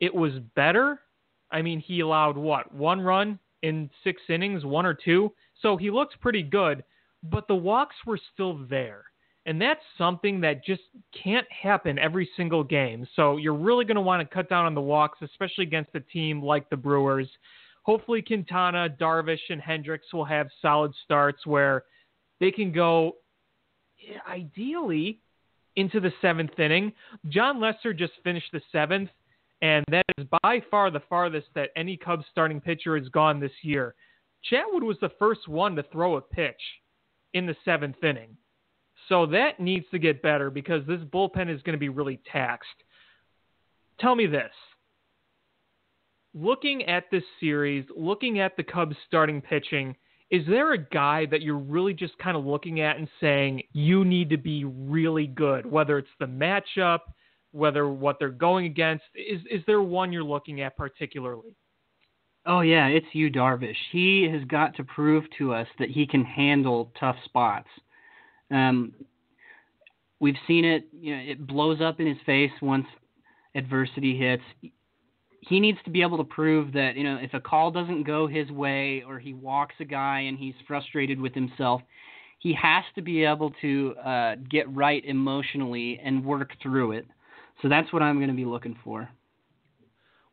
[0.00, 0.98] it was better.
[1.52, 5.32] I mean, he allowed what one run in six innings, one or two,
[5.62, 6.82] so he looks pretty good.
[7.22, 9.04] But the walks were still there.
[9.46, 10.82] And that's something that just
[11.22, 13.06] can't happen every single game.
[13.14, 16.00] So you're really going to want to cut down on the walks, especially against a
[16.00, 17.28] team like the Brewers.
[17.84, 21.84] Hopefully, Quintana, Darvish, and Hendricks will have solid starts where
[22.40, 23.12] they can go,
[24.28, 25.20] ideally,
[25.76, 26.92] into the seventh inning.
[27.28, 29.10] Jon Lester just finished the seventh,
[29.62, 33.52] and that is by far the farthest that any Cubs starting pitcher has gone this
[33.62, 33.94] year.
[34.50, 36.60] Chatwood was the first one to throw a pitch
[37.34, 38.36] in the seventh inning.
[39.08, 42.68] So that needs to get better because this bullpen is going to be really taxed.
[44.00, 44.52] Tell me this.
[46.34, 49.96] Looking at this series, looking at the Cubs starting pitching,
[50.30, 54.04] is there a guy that you're really just kind of looking at and saying you
[54.04, 57.00] need to be really good, whether it's the matchup,
[57.52, 59.04] whether what they're going against?
[59.14, 61.56] Is is there one you're looking at particularly?
[62.44, 63.76] Oh yeah, it's Yu Darvish.
[63.92, 67.68] He has got to prove to us that he can handle tough spots.
[68.50, 68.92] Um,
[70.20, 70.88] we've seen it.
[70.92, 72.86] You know, it blows up in his face once
[73.54, 74.42] adversity hits.
[75.40, 78.26] He needs to be able to prove that you know if a call doesn't go
[78.26, 81.82] his way or he walks a guy and he's frustrated with himself,
[82.38, 87.06] he has to be able to uh, get right emotionally and work through it.
[87.62, 89.08] So that's what I'm going to be looking for.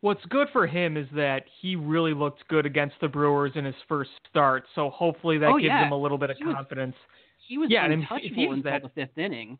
[0.01, 3.75] What's good for him is that he really looked good against the Brewers in his
[3.87, 4.65] first start.
[4.75, 5.85] So hopefully that oh, gives yeah.
[5.85, 6.95] him a little bit of he was, confidence.
[7.47, 9.57] He was yeah, untouchable until that, the fifth inning.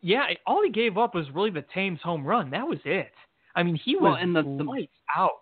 [0.00, 2.50] Yeah, all he gave up was really the Thames home run.
[2.50, 3.12] That was it.
[3.56, 5.40] I mean, he was well, and the, the lights out.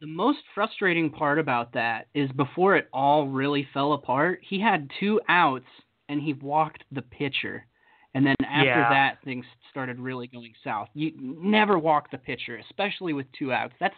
[0.00, 4.90] The most frustrating part about that is before it all really fell apart, he had
[4.98, 5.66] two outs
[6.08, 7.66] and he walked the pitcher.
[8.14, 8.88] And then after Yeah.
[8.88, 10.88] that, things started really going south.
[10.94, 13.74] You never walk the pitcher, especially with two outs.
[13.78, 13.94] That's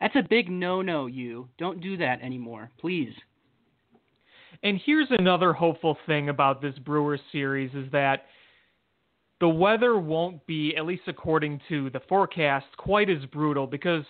[0.00, 1.06] that's a big no-no.
[1.06, 3.14] You don't do that anymore, please.
[4.62, 8.26] And here's another hopeful thing about this Brewers series is that
[9.40, 14.04] the weather won't be, at least according to the forecast, quite as brutal because,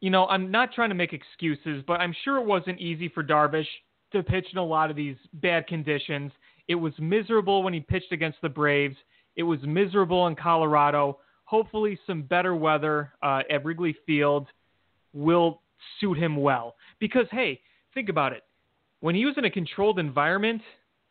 [0.00, 3.22] you know, I'm not trying to make excuses, but I'm sure it wasn't easy for
[3.22, 3.66] Darvish
[4.12, 6.32] to pitch in a lot of these bad conditions.
[6.68, 8.96] It was miserable when he pitched against the Braves.
[9.36, 11.18] It was miserable in Colorado.
[11.44, 14.46] Hopefully, some better weather uh, at Wrigley Field
[15.12, 15.62] will
[16.00, 16.76] suit him well.
[16.98, 17.60] Because, hey,
[17.94, 18.42] think about it
[19.00, 20.62] when he was in a controlled environment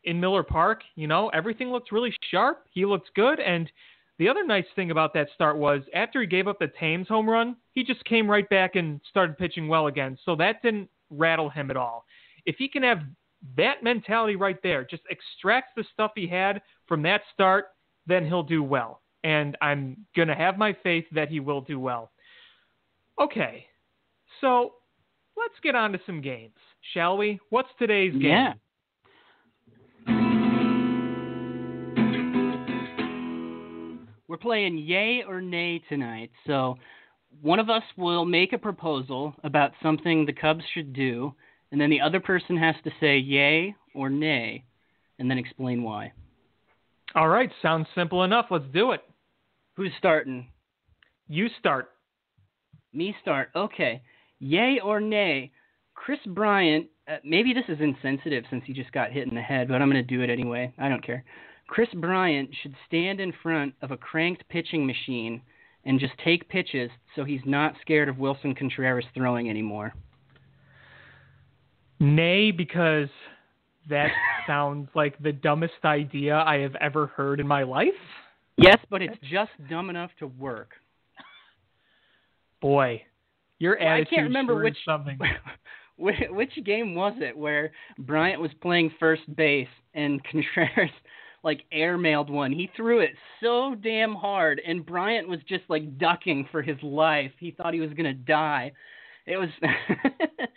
[0.03, 2.65] in Miller Park, you know, everything looked really sharp.
[2.71, 3.39] He looked good.
[3.39, 3.71] And
[4.17, 7.29] the other nice thing about that start was after he gave up the Thames home
[7.29, 10.17] run, he just came right back and started pitching well again.
[10.25, 12.05] So that didn't rattle him at all.
[12.45, 12.99] If he can have
[13.57, 17.67] that mentality right there, just extracts the stuff he had from that start,
[18.07, 19.01] then he'll do well.
[19.23, 22.11] And I'm going to have my faith that he will do well.
[23.19, 23.65] Okay.
[24.41, 24.73] So
[25.37, 26.55] let's get on to some games,
[26.93, 27.39] shall we?
[27.49, 28.23] What's today's game?
[28.23, 28.53] Yeah.
[34.29, 36.29] We're playing yay or nay tonight.
[36.45, 36.77] So
[37.41, 41.33] one of us will make a proposal about something the Cubs should do,
[41.71, 44.65] and then the other person has to say yay or nay,
[45.17, 46.13] and then explain why.
[47.15, 48.45] All right, sounds simple enough.
[48.51, 49.01] Let's do it.
[49.73, 50.51] Who's starting?
[51.27, 51.89] You start.
[52.93, 53.49] Me start.
[53.55, 54.03] Okay.
[54.37, 55.51] Yay or nay?
[55.95, 56.85] Kris Bryant.
[57.07, 59.89] Uh, maybe this is insensitive since he just got hit in the head, but I'm
[59.89, 60.71] going to do it anyway.
[60.77, 61.25] I don't care.
[61.69, 65.39] Kris Bryant should stand in front of a cranked pitching machine
[65.85, 69.93] and just take pitches so he's not scared of Willson Contreras throwing anymore.
[71.99, 73.07] Nay, because
[73.87, 74.09] that
[74.47, 77.89] sounds like the dumbest idea I have ever heard in my life.
[78.57, 80.71] Yes, but it's just dumb enough to work.
[82.61, 83.03] Boy,
[83.59, 85.19] your Well, I can't remember which something.
[85.97, 90.91] Which, which game was it where Bryant was playing first base and Contreras
[91.43, 92.51] like airmailed one?
[92.51, 97.31] He threw it so damn hard, and Bryant was just like ducking for his life.
[97.39, 98.71] He thought he was gonna die.
[99.25, 99.49] It was.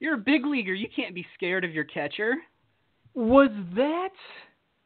[0.00, 0.72] You're a big leaguer.
[0.72, 2.34] You can't be scared of your catcher.
[3.14, 4.08] Was that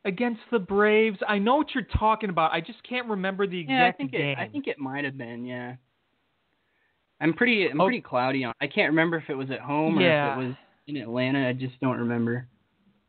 [0.05, 1.19] against the Braves?
[1.29, 2.53] I know what you're talking about.
[2.53, 4.21] I just can't remember the exact Yeah, I think game.
[4.31, 4.39] it.
[4.39, 5.45] I think it might have been.
[5.45, 5.77] Yeah.
[7.21, 7.85] I'm pretty I'm Oh.
[7.85, 8.55] pretty cloudy on.
[8.61, 10.33] I can't remember if it was at home or Yeah.
[10.33, 10.57] if it was
[10.89, 11.49] in Atlanta.
[11.49, 12.49] I just don't remember.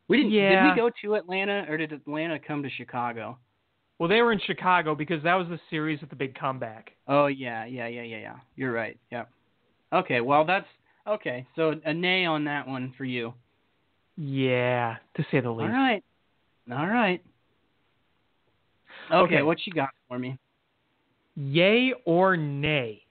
[0.08, 0.32] We didn't.
[0.32, 3.38] Did we go to Atlanta or did Atlanta come to Chicago?
[3.98, 6.90] Well, they were in Chicago because that was the series with the big comeback.
[7.08, 8.36] Oh yeah, yeah, yeah, yeah, yeah.
[8.54, 8.98] You're right.
[9.10, 9.30] Yep.
[9.92, 10.20] Okay.
[10.20, 10.66] Well, that's
[11.08, 11.46] okay.
[11.56, 13.32] So a nay on that one for you.
[14.16, 15.70] Yeah, to say the least.
[15.70, 16.04] All right.
[16.70, 17.22] All right.
[19.12, 19.42] Okay, Okay.
[19.42, 20.38] What you got for me?
[21.36, 23.02] Yay or nay?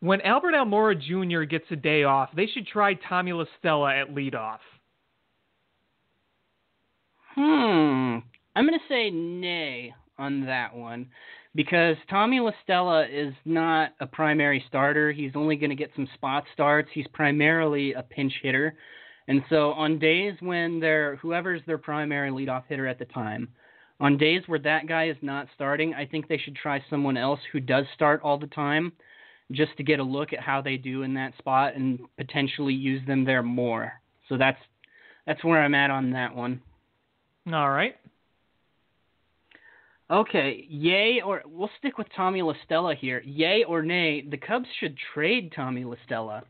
[0.00, 1.44] When Albert Almora Jr.
[1.44, 4.58] gets a day off, they should try Tommy La Stella at leadoff.
[7.34, 8.18] Hmm.
[8.56, 11.08] I'm going to say nay on that one
[11.54, 15.12] because Tommy La Stella is not a primary starter.
[15.12, 16.88] He's only going to get some spot starts.
[16.92, 18.74] He's primarily a pinch hitter.
[19.26, 23.48] And so on days when they're whoever's their primary leadoff hitter at the time,
[24.00, 27.40] on days where that guy is not starting, I think they should try someone else
[27.52, 28.92] who does start all the time
[29.52, 33.04] just to get a look at how they do in that spot and potentially use
[33.06, 33.92] them there more.
[34.28, 34.58] So that's
[35.26, 36.60] that's where I'm at on that one.
[37.52, 37.96] All right.
[40.10, 43.22] Okay, yay or we'll stick with Tommy La Stella here.
[43.24, 46.42] Yay or nay, the Cubs should trade Tommy La Stella.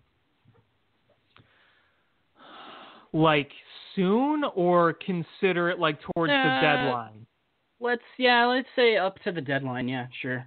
[3.13, 3.51] Like
[3.95, 7.27] soon or consider it like towards the Uh, deadline?
[7.79, 9.89] Let's yeah, let's say up to the deadline.
[9.89, 10.47] Yeah, sure.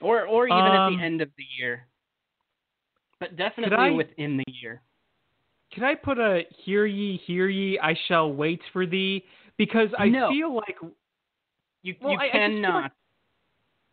[0.00, 1.86] Or or even at Um, the end of the year.
[3.20, 4.80] But I- definitely within the year.
[5.72, 9.24] Can I put a hear ye, hear ye, I shall wait for thee?
[9.56, 10.30] Because I No.
[10.30, 10.78] feel like
[11.82, 12.82] You Well, you I- I cannot.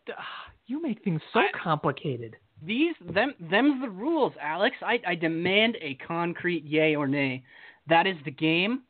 [0.07, 2.35] like- ah, you make things so I- complicated.
[2.61, 4.75] These them them's the rules, Alex.
[4.81, 7.43] I I demand a concrete yay or nay.
[7.87, 8.83] That is the game.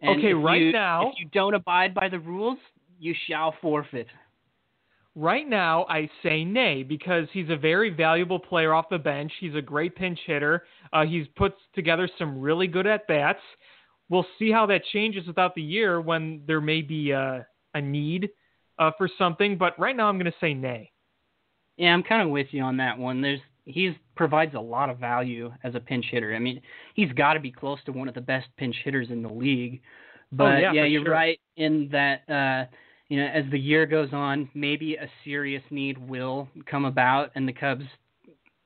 [0.00, 2.58] And Okay, right you- now- if you don't abide by the rules,
[2.98, 4.08] you shall forfeit.
[5.16, 9.32] Right now, I say nay because he's a very valuable player off the bench.
[9.40, 10.64] He's a great pinch hitter.
[10.92, 13.40] Uh, he's put together some really good at bats.
[14.08, 17.40] We'll see how that changes without the year when there may be uh,
[17.74, 18.30] a need
[18.78, 19.58] uh, for something.
[19.58, 20.92] But right now, I'm going to say nay.
[21.76, 23.20] Yeah, I'm kind of with you on that one.
[23.20, 26.34] There's he's provides a lot of value as a pinch hitter.
[26.34, 26.60] I mean,
[26.94, 29.80] he's got to be close to one of the best pinch hitters in the league.
[30.32, 31.12] But Oh, yeah, for you're sure.
[31.12, 32.66] right in that uh
[33.10, 37.46] you know, as the year goes on, maybe a serious need will come about and
[37.46, 37.84] the Cubs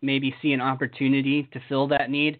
[0.03, 2.39] maybe see an opportunity to fill that need.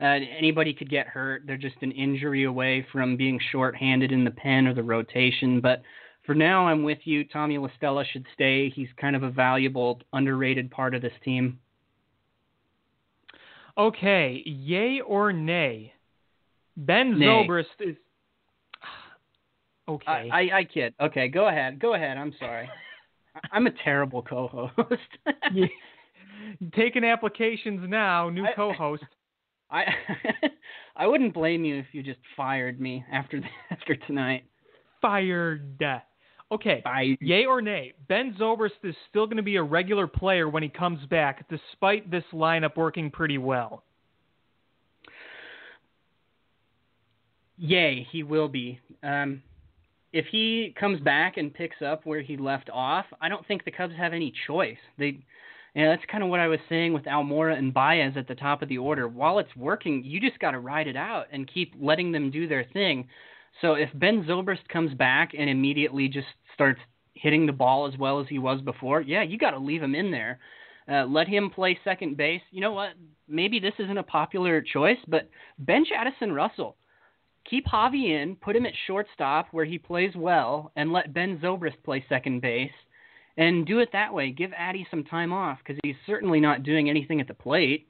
[0.00, 1.44] Uh, anybody could get hurt.
[1.46, 5.60] They're just an injury away from being short-handed in the pen or the rotation.
[5.60, 5.82] But
[6.26, 7.24] for now, I'm with you.
[7.24, 8.68] Tommy La Stella should stay.
[8.70, 11.60] He's kind of a valuable, underrated part of this team.
[13.78, 15.92] Okay, yay or nay?
[16.76, 17.26] Ben Nay.
[17.26, 17.96] Zobrist is.
[19.88, 20.06] Okay.
[20.32, 20.94] I, I, I kid.
[21.00, 21.78] Okay, go ahead.
[21.78, 22.16] Go ahead.
[22.16, 22.68] I'm sorry.
[23.52, 25.00] I'm a terrible co-host.
[25.52, 25.66] Yeah.
[26.74, 29.04] Taking applications now, new I- co-host.
[29.70, 29.84] I
[30.96, 34.44] I wouldn't blame you if you just fired me after after tonight.
[35.00, 35.82] Fired.
[36.52, 36.82] Okay.
[36.84, 37.94] I Yay or nay?
[38.08, 42.10] Ben Zobrist is still going to be a regular player when he comes back, despite
[42.10, 43.82] this lineup working pretty well.
[47.56, 48.80] Yay, he will be.
[49.02, 49.42] Um,
[50.14, 53.72] if he comes back and picks up where he left off, I don't think the
[53.72, 54.78] Cubs have any choice.
[54.96, 55.18] They,
[55.74, 58.68] that's kind of what I was saying with Almora and Baez at the top of
[58.68, 59.08] the order.
[59.08, 62.46] While it's working, you just got to ride it out and keep letting them do
[62.46, 63.08] their thing.
[63.60, 66.78] So if Ben Zobrist comes back and immediately just starts
[67.14, 69.96] hitting the ball as well as he was before, yeah, you got to leave him
[69.96, 70.38] in there.
[70.88, 72.42] Uh, let him play second base.
[72.52, 72.90] You know what?
[73.26, 76.76] Maybe this isn't a popular choice, but bench Addison Russell
[77.48, 81.82] keep Javi in, put him at shortstop where he plays well, and let Ben Zobrist
[81.84, 82.70] play second base,
[83.36, 84.30] and do it that way.
[84.30, 87.86] Give Addy some time off because he's certainly not doing anything at the plate.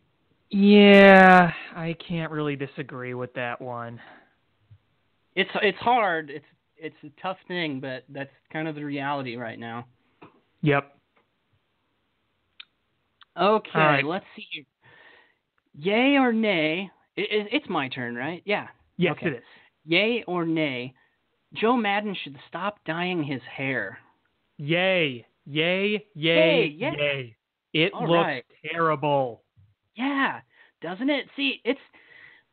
[0.50, 4.00] Yeah, I can't really disagree with that one.
[5.34, 6.30] It's it's hard.
[6.30, 6.44] It's
[6.76, 9.86] it's a tough thing, but that's kind of the reality right now.
[10.62, 10.90] Yep.
[13.40, 14.04] Okay, right.
[14.04, 14.64] let's see.
[15.76, 16.90] Yay or nay?
[17.16, 18.42] It, it, it's my turn, right?
[18.44, 18.68] Yeah.
[18.96, 19.26] Yes, Okay.
[19.28, 19.44] it is.
[19.84, 20.94] Yay or nay?
[21.54, 23.98] Joe Maddon should stop dyeing his hair.
[24.58, 25.26] Yay.
[25.46, 26.04] Yay.
[26.14, 26.66] Yay.
[26.66, 26.96] Yay.
[26.96, 27.36] Yay.
[27.72, 28.44] It All looks right.
[28.72, 29.42] terrible.
[29.96, 30.40] Yeah,
[30.80, 31.26] doesn't it?
[31.36, 31.80] See, it's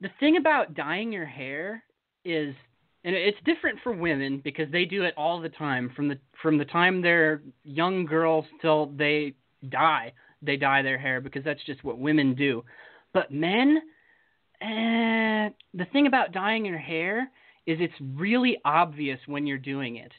[0.02, 1.84] the thing about dyeing your hair
[2.26, 2.56] is
[3.04, 6.58] and it's different for women because they do it all the time from the from
[6.58, 9.34] the time they're young girls till they
[9.70, 10.14] die.
[10.44, 12.64] They dye their hair because that's just what women do.
[13.14, 13.82] But men,
[14.62, 17.32] eh, the thing about dyeing your hair
[17.66, 20.12] is it's really obvious when you're doing it.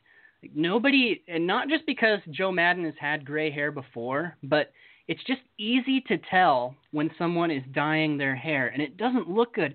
[0.42, 4.72] Like nobody, and not just because Joe Maddon has had gray hair before, but
[5.08, 9.54] it's just easy to tell when someone is dyeing their hair, and it doesn't look
[9.54, 9.74] good.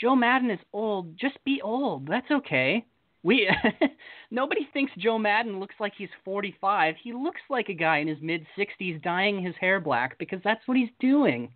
[0.00, 1.18] Joe Maddon is old.
[1.18, 2.06] Just be old.
[2.06, 2.84] That's okay.
[3.22, 3.48] We
[4.30, 6.94] nobody thinks Joe Maddon looks like he's 45.
[7.02, 10.66] He looks like a guy in his mid 60s dyeing his hair black because that's
[10.66, 11.52] what he's doing.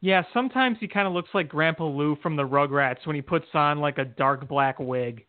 [0.00, 3.46] Yeah, sometimes he kind of looks like Grandpa Lou from the Rugrats when he puts
[3.54, 5.26] on like a dark black wig.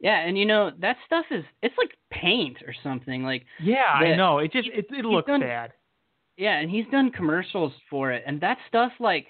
[0.00, 3.22] Yeah, and you know that stuff is it's like paint or something.
[3.22, 4.38] Like Yeah, the- I know.
[4.38, 5.72] It just it, it looks done- bad.
[6.36, 9.28] Yeah, and he's done commercials for it, and that stuff like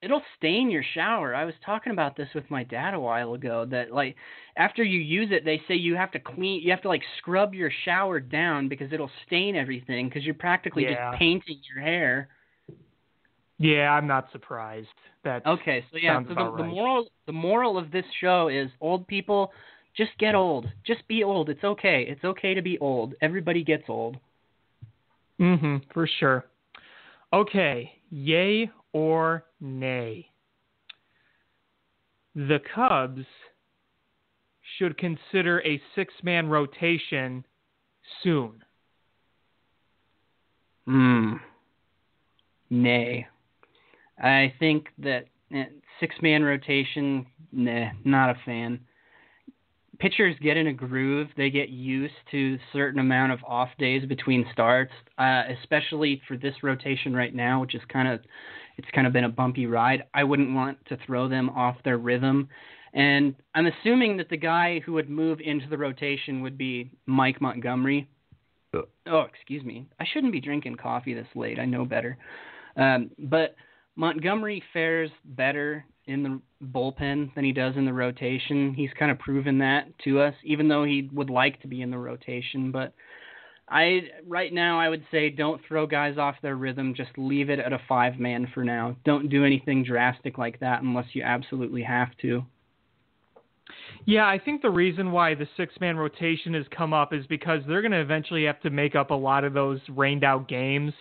[0.00, 1.34] it'll stain your shower.
[1.34, 3.66] I was talking about this with my dad a while ago.
[3.66, 4.16] That like
[4.56, 7.52] after you use it, they say you have to clean, you have to like scrub
[7.54, 11.10] your shower down because it'll stain everything because you're practically Yeah.
[11.10, 12.28] just painting your hair.
[13.58, 14.88] Yeah, I'm not surprised.
[15.22, 18.68] That Okay, so yeah, so the, about the moral the moral of this show is
[18.80, 19.52] old people
[19.96, 20.66] just get old.
[20.84, 21.48] Just be old.
[21.48, 22.04] It's okay.
[22.08, 23.14] It's okay to be old.
[23.20, 24.18] Everybody gets old.
[25.40, 26.46] Mhm, for sure.
[27.32, 30.30] Okay, yay or nay?
[32.34, 33.26] The Cubs
[34.76, 37.44] should consider a six-man rotation
[38.22, 38.64] soon.
[40.86, 41.34] Hmm.
[42.70, 43.28] Nay.
[44.18, 45.64] I think that eh,
[46.00, 48.80] six man rotation, nah, not a fan.
[49.98, 51.28] Pitchers get in a groove.
[51.36, 56.36] They get used to a certain amount of off days between starts, uh, especially for
[56.36, 58.20] this rotation right now, which is kind of
[58.76, 60.04] it's kind of been a bumpy ride.
[60.14, 62.48] I wouldn't want to throw them off their rhythm.
[62.92, 67.40] And I'm assuming that the guy who would move into the rotation would be Mike
[67.40, 68.08] Montgomery.
[69.06, 69.86] Oh, excuse me.
[70.00, 71.58] I shouldn't be drinking coffee this late.
[71.58, 72.16] I know better.
[72.76, 73.54] Um, but
[73.96, 78.74] Montgomery fares better in the bullpen than he does in the rotation.
[78.74, 81.90] He's kind of proven that to us, even though he would like to be in
[81.90, 82.70] the rotation.
[82.70, 82.92] But
[83.68, 86.94] I right now I would say don't throw guys off their rhythm.
[86.94, 88.96] Just leave it at a five man for now.
[89.04, 92.44] Don't do anything drastic like that unless you absolutely have to.
[94.04, 97.80] Yeah, I think the reason why the six-man rotation has come up is because they're
[97.80, 100.92] going to eventually have to make up a lot of those rained-out games.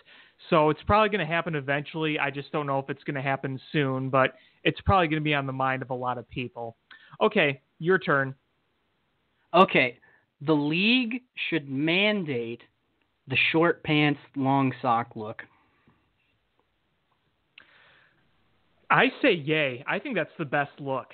[0.50, 2.20] So it's probably going to happen eventually.
[2.20, 5.24] I just don't know if it's going to happen soon, but it's probably going to
[5.24, 6.76] be on the mind of a lot of people.
[7.22, 8.36] Okay, your turn.
[9.54, 10.00] Okay,
[10.42, 12.62] the league should mandate
[13.28, 15.44] the short pants, long sock look.
[18.90, 19.84] I say yay.
[19.88, 21.08] I think that's the best look.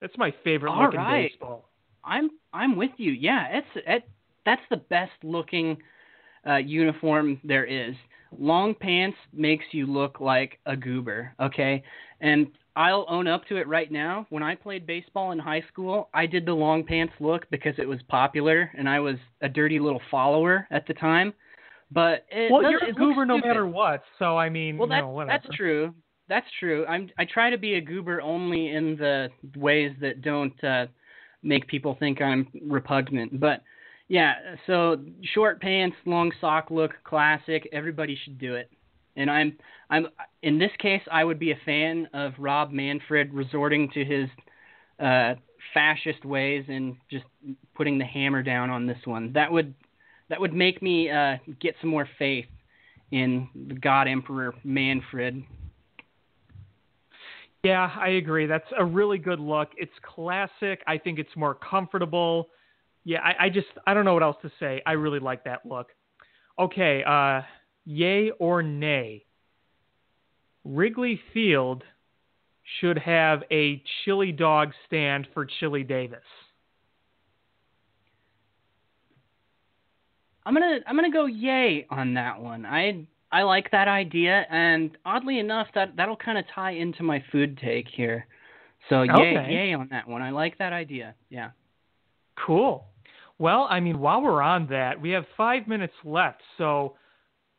[0.00, 1.24] That's my favorite All look right.
[1.24, 1.68] in baseball.
[2.04, 3.12] I'm I'm with you.
[3.12, 4.08] Yeah, it's it,
[4.44, 5.76] that's the best looking
[6.46, 7.94] uh, uniform there is.
[8.38, 11.82] Long pants makes you look like a goober, okay?
[12.20, 14.26] And I'll own up to it right now.
[14.28, 17.88] When I played baseball in high school, I did the long pants look because it
[17.88, 21.32] was popular and I was a dirty little follower at the time.
[21.90, 23.48] But it Well, you're a goober no stupid.
[23.48, 24.02] matter what.
[24.18, 25.94] So I mean, Well, that's know, that's true.
[26.28, 26.84] That's true.
[26.86, 30.86] I'm I try to be a goober only in the ways that don't uh,
[31.42, 33.38] make people think I'm repugnant.
[33.40, 33.62] But
[34.08, 34.34] yeah,
[34.66, 34.96] so
[35.34, 37.68] short pants, long sock look, classic.
[37.72, 38.70] Everybody should do it.
[39.16, 39.56] And I'm
[39.90, 40.06] I'm
[40.42, 44.28] in this case I would be a fan of Rob Manfred resorting to his
[45.00, 45.34] uh,
[45.74, 47.24] fascist ways and just
[47.74, 49.32] putting the hammer down on this one.
[49.32, 49.74] That would
[50.28, 52.46] that would make me uh, get some more faith
[53.10, 55.42] in the God Emperor Manfred.
[57.64, 58.46] Yeah, I agree.
[58.46, 59.70] That's a really good look.
[59.76, 60.82] It's classic.
[60.86, 62.48] I think it's more comfortable.
[63.06, 64.82] Yeah, I, I just I don't know what else to say.
[64.84, 65.90] I really like that look.
[66.58, 67.42] Okay, uh,
[67.84, 69.24] yay or nay?
[70.64, 71.84] Wrigley Field
[72.80, 76.18] should have a chili dog stand for Chili Davis.
[80.44, 82.66] I'm gonna I'm gonna go yay on that one.
[82.66, 87.22] I I like that idea, and oddly enough, that that'll kind of tie into my
[87.30, 88.26] food take here.
[88.88, 89.52] So yay Okay.
[89.52, 90.22] yay on that one.
[90.22, 91.14] I like that idea.
[91.30, 91.50] Yeah.
[92.34, 92.84] Cool.
[93.38, 96.40] Well, I mean, while we're on that, we have five minutes left.
[96.56, 96.96] So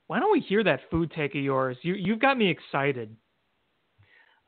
[0.07, 1.78] why don't we hear that food take of yours?
[1.82, 3.15] You you've got me excited.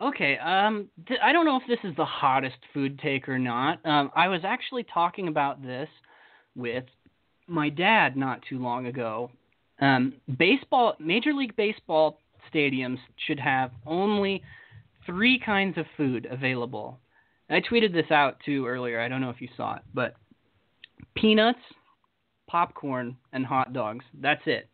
[0.01, 0.37] Okay.
[0.37, 3.85] Um, th- I don't know if this is the hottest food take or not.
[3.85, 5.89] Um, I was actually talking about this
[6.55, 6.85] with
[7.47, 9.29] my dad not too long ago.
[9.81, 12.19] Um, baseball, Major League Baseball
[12.53, 14.41] stadiums should have only
[15.05, 16.99] three kinds of food available.
[17.49, 19.01] I tweeted this out too earlier.
[19.01, 20.15] I don't know if you saw it, but
[21.15, 21.59] peanuts,
[22.47, 24.05] popcorn, and hot dogs.
[24.19, 24.69] That's it.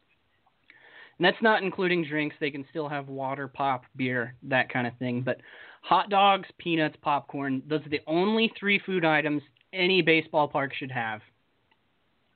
[1.17, 2.35] And that's not including drinks.
[2.39, 5.21] They can still have water, pop, beer, that kind of thing.
[5.21, 5.37] But
[5.81, 10.91] hot dogs, peanuts, popcorn, those are the only three food items any baseball park should
[10.91, 11.21] have.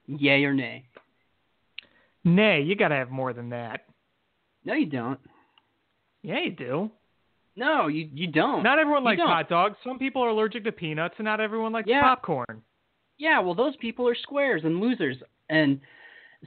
[0.07, 0.85] Yay or nay?
[2.23, 3.85] Nay, you got to have more than that.
[4.65, 5.19] No, you don't.
[6.21, 6.91] Yeah, you do.
[7.55, 8.63] No, you you don't.
[8.63, 9.75] Not everyone likes hot dogs.
[9.83, 12.01] Some people are allergic to peanuts, and not everyone likes Yeah.
[12.01, 12.61] popcorn.
[13.20, 15.17] Yeah, well, those people are squares and losers.
[15.49, 15.80] And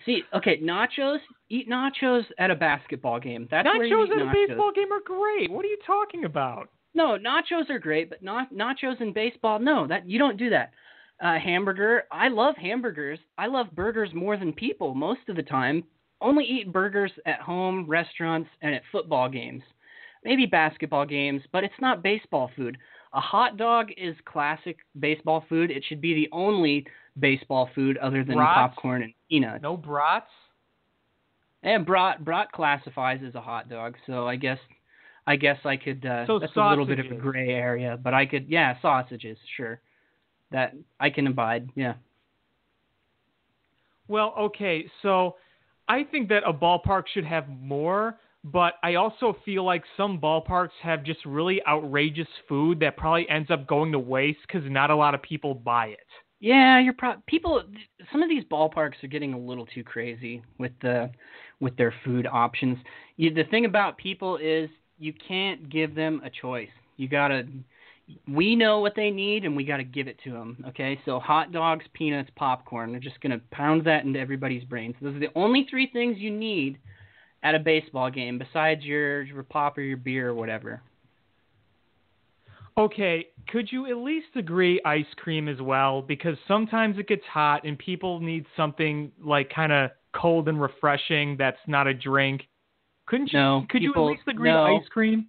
[0.05, 1.19] see, okay, nachos.
[1.51, 3.47] Eat nachos at a basketball game.
[3.51, 5.51] That's where you nachos eat at a baseball game are great.
[5.51, 6.71] What are you talking about?
[6.95, 9.59] No, nachos are great, but not nachos in baseball.
[9.59, 10.73] No, that you don't do that.
[11.23, 12.05] Uh, hamburger.
[12.11, 13.19] I love hamburgers.
[13.39, 15.85] I love burgers more than people most of the time.
[16.21, 19.63] Only eat burgers at home, restaurants, and at football games.
[20.25, 22.79] Maybe basketball games, but it's not baseball food.
[23.15, 25.71] A hot dog is classic baseball food.
[25.71, 26.87] It should be the only
[27.19, 28.75] baseball food other than Brats?
[28.75, 29.63] popcorn and peanuts.
[29.63, 30.31] No brats.
[31.63, 34.59] And brat brat classifies as a hot dog, so I guess
[35.27, 36.05] I guess I could.
[36.05, 38.49] Uh, So that's a little bit of a gray area, but I could.
[38.49, 39.81] Yeah, sausages, sure.
[40.51, 41.69] That I can abide.
[41.77, 41.95] Yeah.
[44.09, 45.37] Well, okay, so
[45.89, 50.71] I think that a ballpark should have more, but I also feel like some ballparks
[50.83, 54.97] have just really outrageous food that probably ends up going to waste because not a
[54.97, 56.07] lot of people buy it.
[56.41, 57.63] Yeah, you're pro- people.
[58.11, 61.11] Some of these ballparks are getting a little too crazy with the
[61.61, 62.79] with their food options.
[63.17, 64.69] You, the thing about people is
[64.99, 66.69] you can't give them a choice.
[66.97, 67.47] You gotta.
[68.27, 70.65] We know what they need, and we gotta give it to them.
[70.71, 72.91] Okay, so hot dogs, peanuts, popcorn.
[72.91, 74.97] They're just gonna pound that into everybody's brains.
[75.01, 76.77] Those are the only three things you need
[77.43, 80.83] at a baseball game, besides your your pop or your beer or whatever.
[82.79, 86.01] Okay, could you at least agree ice cream as well?
[86.01, 91.37] Because sometimes it gets hot and people need something like kind of cold and refreshing
[91.39, 92.43] that's not a drink.
[93.07, 93.39] Couldn't you?
[93.39, 94.67] No, could people- you at least agree no.
[94.67, 95.27] to ice cream?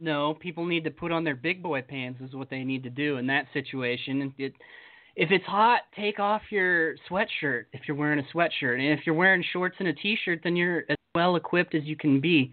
[0.00, 2.90] No, people need to put on their big boy pants is what they need to
[2.90, 4.22] do in that situation.
[4.22, 4.52] And it,
[5.14, 9.14] if it's hot, take off your sweatshirt if you're wearing a sweatshirt, and if you're
[9.14, 10.84] wearing shorts and a t-shirt, then you're
[11.14, 12.52] well equipped as you can be.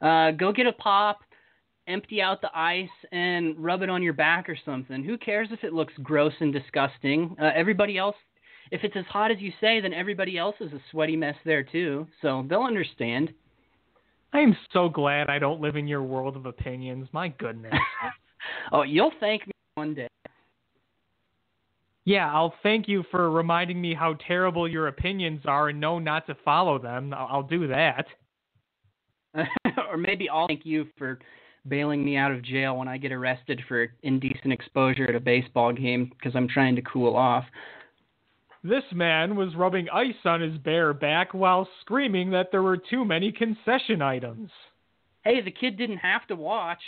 [0.00, 1.20] Uh, go get a pop,
[1.86, 5.02] empty out the ice, and rub it on your back or something.
[5.02, 7.34] Who cares if it looks gross and disgusting?
[7.40, 8.16] Uh, everybody else,
[8.70, 11.62] if it's as hot as you say, then everybody else is a sweaty mess there
[11.62, 12.06] too.
[12.20, 13.32] So they'll understand.
[14.32, 17.08] I am so glad I don't live in your world of opinions.
[17.12, 17.74] My goodness.
[18.72, 20.08] oh, you'll thank me one day.
[22.04, 26.26] Yeah, I'll thank you for reminding me how terrible your opinions are and know not
[26.26, 27.14] to follow them.
[27.14, 28.06] I'll, I'll do that.
[29.88, 31.18] or maybe I'll thank you for
[31.68, 35.72] bailing me out of jail when I get arrested for indecent exposure at a baseball
[35.72, 37.44] game because I'm trying to cool off.
[38.64, 43.04] This man was rubbing ice on his bare back while screaming that there were too
[43.04, 44.50] many concession items.
[45.24, 46.80] Hey, the kid didn't have to watch.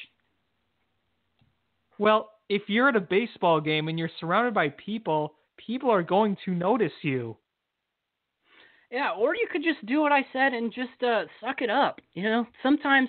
[1.98, 6.36] Well, if you're at a baseball game and you're surrounded by people, people are going
[6.44, 7.36] to notice you.
[8.92, 12.00] Yeah, or you could just do what I said and just uh suck it up.
[12.12, 13.08] You know, sometimes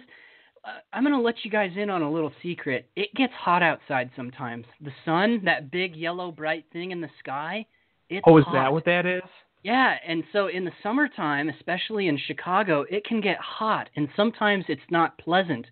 [0.64, 2.90] uh, I'm gonna let you guys in on a little secret.
[2.96, 4.66] It gets hot outside sometimes.
[4.82, 7.68] The sun, that big yellow bright thing in the sky,
[8.10, 8.54] it's Oh, is hot.
[8.54, 9.22] that what that is?
[9.64, 14.66] Yeah, and so in the summertime, especially in Chicago, it can get hot and sometimes
[14.70, 15.68] it's not pleasant.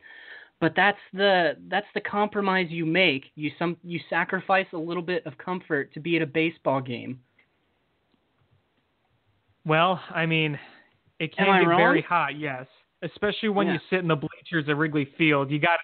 [0.64, 3.26] But that's the that's the compromise you make.
[3.36, 7.20] You some you sacrifice a little bit of comfort to be at a baseball game.
[9.66, 10.58] Well, I mean,
[11.20, 11.78] it can get wrong?
[11.78, 12.66] very hot, yes.
[13.02, 13.74] Especially when Yeah.
[13.74, 15.52] you sit in the bleachers at Wrigley Field.
[15.52, 15.80] You got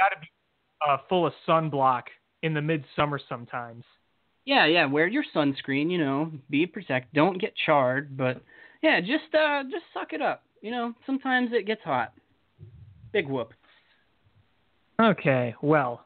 [0.00, 0.26] got to be
[0.84, 2.02] uh, full of sunblock
[2.42, 3.84] in the midsummer sometimes.
[4.44, 8.42] Yeah, yeah, wear your sunscreen, you know, be protect, don't get charred, but
[8.82, 10.42] yeah, just uh just suck it up.
[10.60, 12.12] You know, sometimes it gets hot.
[13.12, 13.54] Big whoop.
[15.00, 16.04] Okay, well,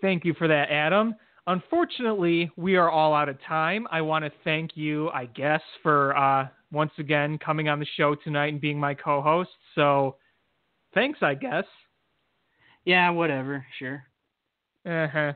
[0.00, 1.14] thank you for that, Adam.
[1.46, 3.86] Unfortunately, we are all out of time.
[3.90, 8.14] I want to thank you, I guess, for uh, once again coming on the show
[8.14, 9.50] tonight and being my co-host.
[9.74, 10.16] So,
[10.94, 11.64] thanks, I guess.
[12.84, 14.04] Yeah, whatever, sure.
[14.86, 15.32] Uh-huh.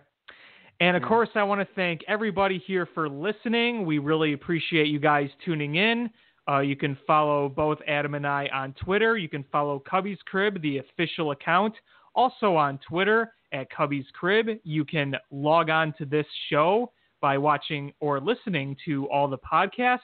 [0.80, 1.08] And of Yeah.
[1.08, 3.84] course, I want to thank everybody here for listening.
[3.84, 6.10] We really appreciate you guys tuning in.
[6.48, 9.16] Uh, you can follow both Adam and I on Twitter.
[9.16, 11.74] You can follow Cubbies Crib, the official account,
[12.14, 14.48] also on Twitter at Cubbies Crib.
[14.64, 19.98] You can log on to this show by watching or listening to all the podcasts.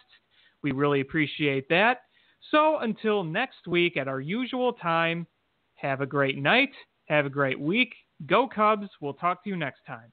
[0.63, 2.03] We really appreciate that.
[2.51, 5.27] So until next week at our usual time,
[5.75, 6.71] have a great night.
[7.07, 7.95] Have a great week.
[8.27, 8.89] Go Cubs.
[9.01, 10.13] We'll talk to you next time.